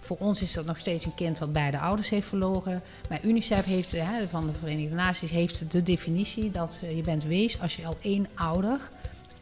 [0.00, 2.82] Voor ons is dat nog steeds een kind wat beide ouders heeft verloren.
[3.08, 7.24] Maar UNICEF heeft, hè, van de Verenigde Naties heeft de definitie dat eh, je bent
[7.24, 8.80] wees als je al één ouder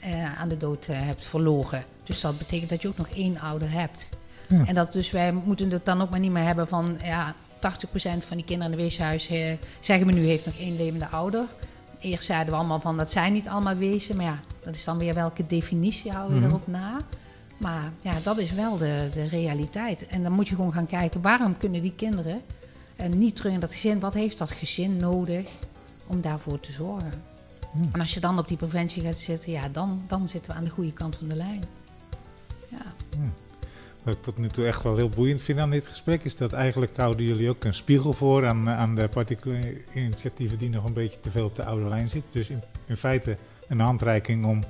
[0.00, 1.84] eh, aan de dood eh, hebt verloren.
[2.04, 4.08] Dus dat betekent dat je ook nog één ouder hebt.
[4.48, 4.64] Ja.
[4.66, 7.38] En dat dus wij moeten het dan ook maar niet meer hebben van ja, 80%
[8.18, 9.30] van die kinderen in het weeshuis,
[9.80, 11.44] zeggen we nu, heeft nog één levende ouder.
[12.00, 14.98] Eerst zeiden we allemaal van dat zijn niet allemaal wezen, maar ja, dat is dan
[14.98, 16.48] weer welke definitie hou je Mhm.
[16.48, 16.96] erop na.
[17.62, 20.06] Maar ja, dat is wel de, de realiteit.
[20.06, 22.40] En dan moet je gewoon gaan kijken, waarom kunnen die kinderen
[22.96, 25.48] en niet terug in dat gezin, wat heeft dat gezin nodig
[26.06, 27.22] om daarvoor te zorgen?
[27.60, 27.88] Ja.
[27.92, 30.64] En als je dan op die preventie gaat zitten, ja, dan, dan zitten we aan
[30.64, 31.64] de goede kant van de lijn.
[32.68, 32.92] Ja.
[34.02, 36.52] Wat ik tot nu toe echt wel heel boeiend vind aan dit gesprek, is dat
[36.52, 40.84] eigenlijk houden jullie ook een spiegel voor aan, eh, aan de particuliere initiatieven die nog
[40.84, 42.30] een beetje te veel op de oude lijn zitten.
[42.32, 43.36] Dus in, in feite
[43.68, 44.60] een handreiking om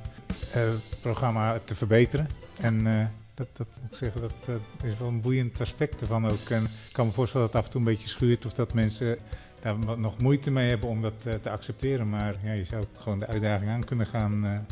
[0.52, 2.26] eh, het programma te verbeteren.
[2.62, 6.26] En eh, dat, dat moet ik zeggen, dat eh, is wel een boeiend aspect ervan
[6.26, 6.48] ook.
[6.48, 8.74] En ik kan me voorstellen dat het af en toe een beetje schuurt of dat
[8.74, 9.18] mensen
[9.60, 12.10] daar nog moeite mee hebben om dat eh, te accepteren.
[12.10, 14.66] Maar ja, je zou gewoon de uitdaging aan kunnen gaan.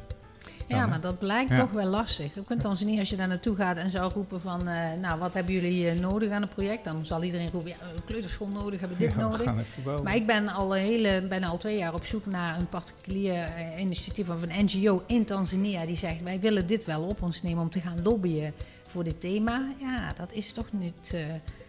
[0.67, 1.57] Ja, maar dat blijkt Ja.
[1.57, 2.35] toch wel lastig.
[2.35, 4.69] Je kunt ons niet als je daar naartoe gaat en zou roepen van...
[4.69, 6.85] eh, nou, wat hebben jullie eh, nodig aan het project?
[6.85, 10.03] Dan zal iedereen roepen, ja, een kleuterschool nodig, hebben we dit ja, nodig.
[10.03, 13.35] Maar ik ben al, een hele, bijna al twee jaar op zoek naar een particulier
[13.35, 15.87] eh, initiatief of een NGO in Tanzania...
[15.87, 18.53] die zegt, wij willen dit wel op ons nemen om te gaan lobbyen
[18.87, 19.69] voor dit thema.
[19.81, 21.15] Ja, dat is toch niet...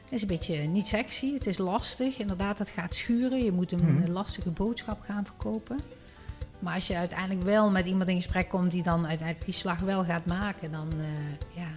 [0.09, 2.17] is een beetje niet sexy, het is lastig.
[2.17, 3.43] Inderdaad, het gaat schuren.
[3.43, 4.11] Je moet een Mhm.
[4.11, 5.77] lastige boodschap gaan verkopen.
[6.61, 9.79] Maar als je uiteindelijk wel met iemand in gesprek komt die dan uiteindelijk die slag
[9.79, 11.69] wel gaat maken, dan, eh, ja,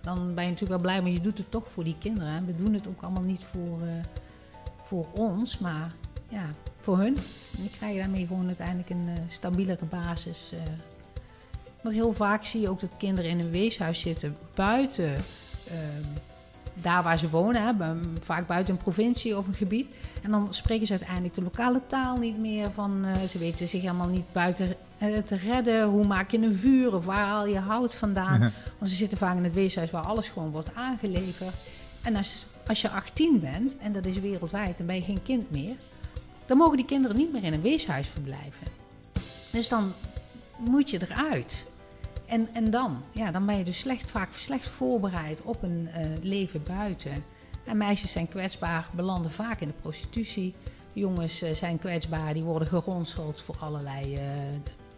[0.00, 2.28] dan ben je natuurlijk wel blij, maar je doet het toch voor die kinderen.
[2.32, 2.44] hè.
[2.44, 3.92] We doen het ook allemaal niet voor, eh,
[4.82, 5.92] voor ons, maar
[6.28, 6.44] ja,
[6.80, 7.16] voor hun.
[7.56, 10.52] En die krijgen daarmee gewoon uiteindelijk een eh, stabielere basis.
[11.82, 15.14] Want heel vaak zie je ook dat kinderen in een weeshuis zitten buiten
[15.68, 16.04] ehm,
[16.82, 17.72] daar waar ze wonen, hè,
[18.20, 19.90] vaak buiten een provincie of een gebied.
[20.22, 22.70] En dan spreken ze uiteindelijk de lokale taal niet meer.
[22.70, 25.88] Van, eh, ze weten zich helemaal niet buiten eh, te redden.
[25.88, 28.40] Hoe maak je een vuur of waar haal je hout vandaan?
[28.78, 31.54] Want ze zitten vaak in het weeshuis waar alles gewoon wordt aangeleverd.
[32.02, 35.50] En als, als je 18 bent, en dat is wereldwijd, dan ben je geen kind
[35.50, 35.74] meer.
[36.46, 38.66] Dan mogen die kinderen niet meer in een weeshuis verblijven.
[39.50, 39.92] Dus dan
[40.58, 41.66] moet je eruit.
[42.26, 43.02] En, en dan?
[43.12, 47.24] Ja, dan ben je dus slecht, vaak slecht voorbereid op een eh, leven buiten.
[47.64, 50.54] En meisjes zijn kwetsbaar, belanden vaak in de prostitutie.
[50.92, 54.22] Jongens eh, zijn kwetsbaar, die worden geronseld voor allerlei eh,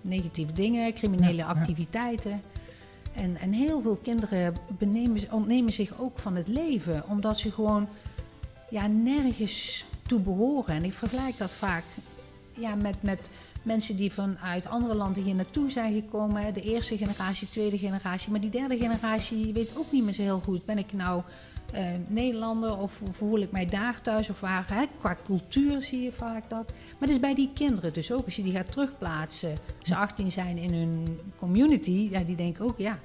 [0.01, 1.61] negatieve dingen, criminele Ja, ja.
[1.61, 2.43] activiteiten.
[3.15, 7.89] En, en heel veel kinderen benemen, ontnemen zich ook van het leven, omdat ze gewoon
[8.71, 10.75] ja, nergens toe behoren.
[10.75, 11.85] En ik vergelijk dat vaak
[12.53, 13.31] ja, met, met
[13.69, 16.55] mensen die vanuit andere landen hier naartoe zijn gekomen.
[16.55, 18.31] De eerste generatie, tweede generatie.
[18.31, 20.65] Maar die derde generatie weet ook niet meer zo heel goed.
[20.65, 21.23] Ben ik nou
[21.73, 24.67] eh, Nederlander of, voel ik mij daar thuis of waar?
[24.69, 24.85] Hè?
[24.99, 26.67] Qua cultuur zie je vaak dat.
[26.67, 28.25] Maar het is bij die kinderen dus ook.
[28.25, 32.65] Als je die gaat terugplaatsen, als ze 18 zijn in hun community, ja, die denken
[32.65, 32.99] ook, ja,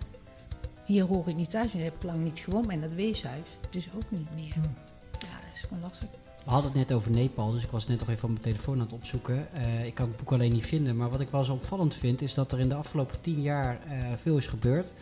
[0.85, 1.71] hier hoor ik niet thuis.
[1.71, 3.47] Hier heb ik lang niet gewoond en dat weeshuis.
[3.69, 4.55] Dus ook niet meer.
[5.19, 6.22] Ja, dat is gewoon lastig.
[6.43, 8.75] We hadden het net over Nepal, dus ik was net nog even op mijn telefoon
[8.75, 9.51] aan het opzoeken.
[9.51, 12.21] Eh, ik kan het boek alleen niet vinden, maar wat ik wel zo opvallend vind,
[12.21, 14.93] is dat er in de afgelopen tien jaar eh, veel is gebeurd.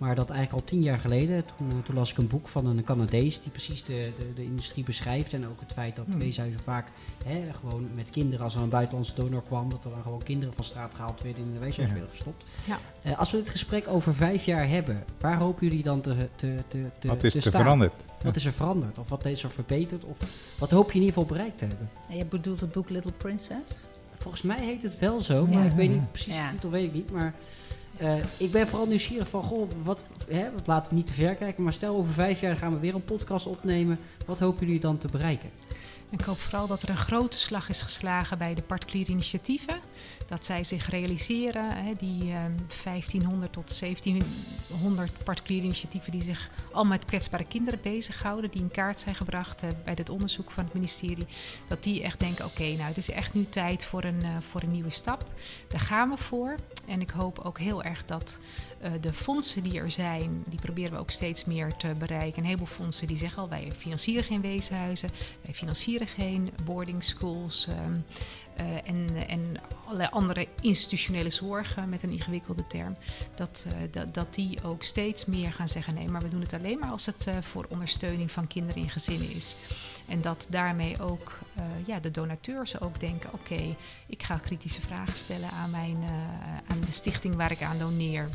[0.00, 2.66] Maar dat eigenlijk al tien jaar geleden, toen, eh, toen las ik een boek van
[2.66, 5.32] een Canadees die precies de, de, de industrie beschrijft.
[5.32, 6.18] En ook het feit dat Hmm.
[6.18, 6.88] weeshuizen vaak
[7.24, 10.54] hè, gewoon met kinderen, als er een buitenlandse donor kwam, dat er dan gewoon kinderen
[10.54, 11.94] van straat gehaald werden in de weeshuis Ja.
[11.94, 12.44] werden gestopt.
[12.64, 12.78] Ja.
[13.02, 16.54] Eh, als we dit gesprek over vijf jaar hebben, waar hopen jullie dan te, te,
[16.68, 17.60] te, te, Wat is te er staan?
[17.62, 17.92] veranderd?
[18.22, 18.98] Wat is er veranderd?
[18.98, 20.04] Of wat is er verbeterd?
[20.04, 20.16] Of
[20.58, 21.90] wat hoop je in ieder geval bereikt te hebben?
[22.10, 23.72] En je bedoelt het boek Little Princess?
[24.18, 25.70] Volgens mij heet het wel zo, maar Ja.
[25.70, 26.46] ik weet niet precies Ja.
[26.46, 27.10] de titel, weet ik niet.
[27.10, 27.34] Maar
[28.00, 31.62] eh, ik ben vooral nieuwsgierig van, goh, wat, hè, laten we niet te ver kijken.
[31.62, 33.98] Maar stel over vijf jaar gaan we weer een podcast opnemen.
[34.26, 35.50] Wat hopen jullie dan te bereiken?
[36.10, 39.80] Ik hoop vooral dat er een grote slag is geslagen bij de particuliere initiatieven.
[40.28, 42.42] Dat zij zich realiseren, hè, die eh,
[42.82, 49.00] 1500 tot 1700 particuliere initiatieven die zich al met kwetsbare kinderen bezighouden, die in kaart
[49.00, 51.26] zijn gebracht eh, bij dit onderzoek van het ministerie,
[51.68, 54.62] dat die echt denken, oké, nou het is echt nu tijd voor een, eh, voor
[54.62, 55.24] een nieuwe stap.
[55.68, 56.54] Daar gaan we voor.
[56.86, 58.38] En ik hoop ook heel erg dat
[58.80, 62.38] eh, de fondsen die er zijn, die proberen we ook steeds meer te bereiken.
[62.38, 65.10] Een heleboel fondsen die zeggen al, wij financieren geen weeshuizen,
[65.40, 67.96] wij financieren geen boarding schools ehm,
[68.56, 72.96] eh, en, en allerlei andere institutionele zorgen met een ingewikkelde term.
[73.34, 76.52] Dat, eh, dat, dat die ook steeds meer gaan zeggen, nee, maar we doen het
[76.52, 79.56] alleen maar als het voor ondersteuning van kinderen in gezinnen is.
[80.08, 81.38] En dat daarmee ook
[81.86, 83.76] ja, de donateurs ook denken, oké,
[84.06, 85.96] ik ga kritische vragen stellen aan, mijn,
[86.66, 88.28] aan de stichting waar ik aan doneer.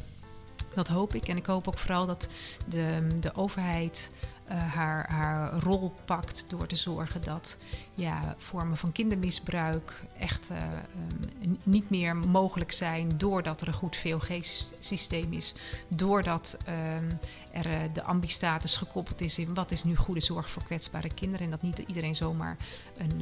[0.76, 1.28] Dat hoop ik.
[1.28, 2.28] En ik hoop ook vooral dat
[2.66, 4.10] de, de overheid
[4.54, 7.58] haar, haar rol pakt door te zorgen dat
[7.94, 13.98] ja, vormen van kindermisbruik echt eh, ehm, niet meer mogelijk zijn doordat er een goed
[13.98, 15.56] VOG-systeem is,
[15.88, 17.10] doordat ehm,
[17.56, 21.46] er eh, de ambistatus gekoppeld is in wat is nu goede zorg voor kwetsbare kinderen
[21.46, 22.58] en dat niet iedereen zomaar
[22.98, 23.22] een,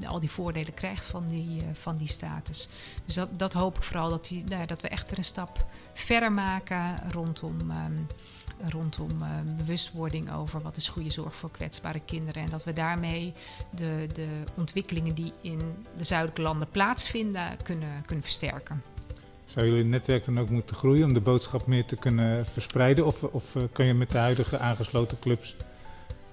[0.00, 2.68] eh, al die voordelen krijgt van die, eh, van die status.
[3.04, 5.66] Dus dat, dat hoop ik vooral dat, die, nou dat we echt er een stap
[5.92, 7.92] verder maken rondom, ehm,
[8.68, 12.42] rondom ehm, bewustwording over wat is goede zorg voor kwetsbare kinderen.
[12.42, 13.32] En dat we daarmee
[13.70, 15.58] de, de ontwikkelingen die in
[15.96, 18.82] de zuidelijke landen plaatsvinden kunnen, kunnen versterken.
[19.46, 23.06] Zou jullie netwerk dan ook moeten groeien om de boodschap meer te kunnen verspreiden?
[23.06, 25.56] Of, of eh, kan je met de huidige aangesloten clubs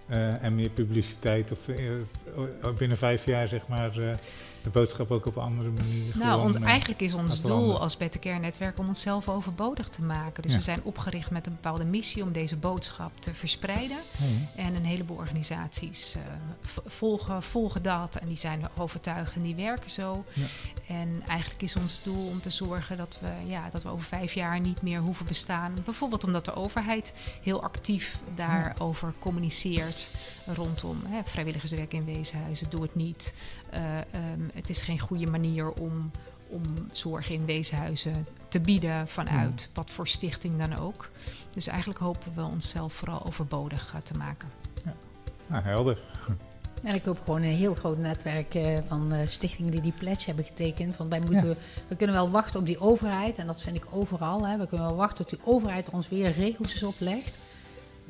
[0.10, 1.94] eh, en meer publiciteit of eh, eh,
[2.78, 4.12] binnen vijf jaar zeg maar eh,
[4.64, 7.80] de boodschap ook op een andere manier Nou, ons, eh, eigenlijk is ons doel landen?
[7.80, 10.42] als Better Care Netwerk om onszelf overbodig te maken.
[10.44, 10.58] Dus Ja.
[10.58, 13.98] we zijn opgericht met een bepaalde missie om deze boodschap te verspreiden.
[14.18, 16.22] ja, En een heleboel organisaties eh,
[16.86, 20.24] volgen, volgen dat en die zijn overtuigd en die werken zo.
[20.34, 20.46] Ja.
[20.88, 24.34] En eigenlijk is ons doel om te zorgen dat we, ja, dat we over vijf
[24.34, 25.74] jaar niet meer hoeven bestaan.
[25.86, 27.14] Bijvoorbeeld omdat de overheid
[27.44, 30.08] heel actief daarover communiceert
[30.56, 32.70] rondom hè, vrijwilligerswerk in weeshuizen.
[32.70, 33.34] Doe het niet.
[33.70, 36.12] Eh, ehm, het is geen goede manier om,
[36.48, 36.62] om
[36.92, 41.10] zorg in weeshuizen te bieden vanuit wat voor stichting dan ook.
[41.54, 44.50] Dus eigenlijk hopen we onszelf vooral overbodig eh, te maken.
[45.48, 45.98] Nou, helder.
[46.84, 50.26] En ik hoop gewoon een heel groot netwerk eh, van eh, stichtingen die die pledge
[50.26, 50.98] hebben getekend.
[50.98, 51.58] Want wij moeten,
[51.88, 53.38] we kunnen wel wachten op die overheid.
[53.38, 54.48] En dat vind ik overal.
[54.48, 54.58] Hè.
[54.58, 57.38] We kunnen wel wachten tot die overheid ons weer regeltjes oplegt.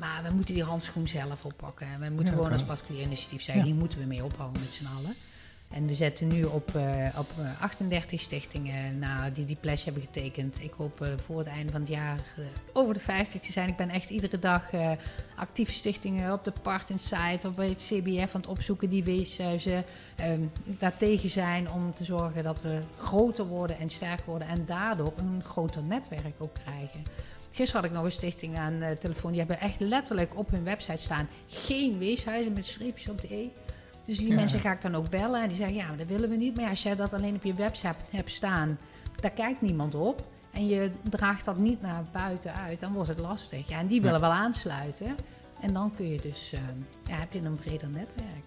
[0.00, 1.86] Maar we moeten die handschoen zelf oppakken.
[1.86, 3.58] En we moeten Ja, gewoon als particulier initiatief zijn.
[3.58, 3.64] Ja.
[3.64, 5.14] Hier moeten we mee ophouden met z'n allen.
[5.70, 10.02] En we zetten nu op, eh, op eh, 38 stichtingen nou, die die pledge hebben
[10.02, 10.62] getekend.
[10.62, 13.68] Ik hoop eh, voor het einde van het jaar eh, over de 50 te zijn.
[13.68, 14.90] Ik ben echt iedere dag eh,
[15.36, 19.84] actieve stichtingen op de Part Insight of bij het CBF aan het opzoeken die weeshuizen
[20.16, 25.12] ehm daartegen zijn om te zorgen dat we groter worden en sterker worden en daardoor
[25.16, 27.02] een groter netwerk ook krijgen.
[27.52, 29.30] Gisteren had ik nog een stichting aan de telefoon.
[29.30, 33.48] Die hebben echt letterlijk op hun website staan geen weeshuizen met streepjes op de E.
[34.04, 34.34] Dus die Ja.
[34.34, 36.54] mensen ga ik dan ook bellen en die zeggen ja, dat willen we niet.
[36.54, 38.78] Maar ja, als jij dat alleen op je website hebt staan,
[39.20, 40.26] daar kijkt niemand op.
[40.52, 43.68] En je draagt dat niet naar buiten uit, dan wordt het lastig.
[43.68, 45.16] Ja, en die willen wel aansluiten.
[45.60, 46.50] En dan kun je dus,
[47.06, 48.44] ja, heb je een breder netwerk.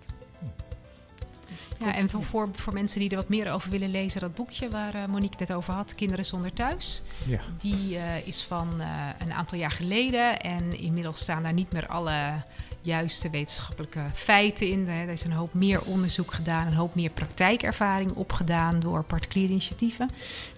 [1.79, 4.93] Ja, en voor, voor, mensen die er wat meer over willen lezen, dat boekje waar
[4.93, 7.01] eh, Monique het net over had, Kinderen zonder thuis.
[7.25, 7.39] Ja.
[7.59, 8.87] Die eh, is van eh,
[9.19, 12.41] een aantal jaar geleden en inmiddels staan daar niet meer alle
[12.83, 14.87] juiste wetenschappelijke feiten in.
[14.87, 15.01] Hè.
[15.01, 20.09] Er is een hoop meer onderzoek gedaan, een hoop meer praktijkervaring opgedaan door particuliere initiatieven.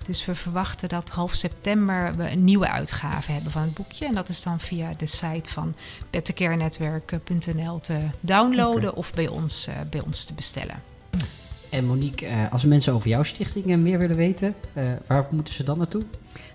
[0.04, 4.06] Dus we verwachten dat half september we een nieuwe uitgave hebben van het boekje.
[4.06, 5.76] En dat is dan via de site van
[6.10, 10.94] bettercarenetwerk.nl te downloaden of bij ons, eh, bij ons te bestellen.
[11.76, 15.54] En Monique, eh, als mensen over jouw stichting eh, meer willen weten, eh, waar moeten
[15.54, 16.04] ze dan naartoe?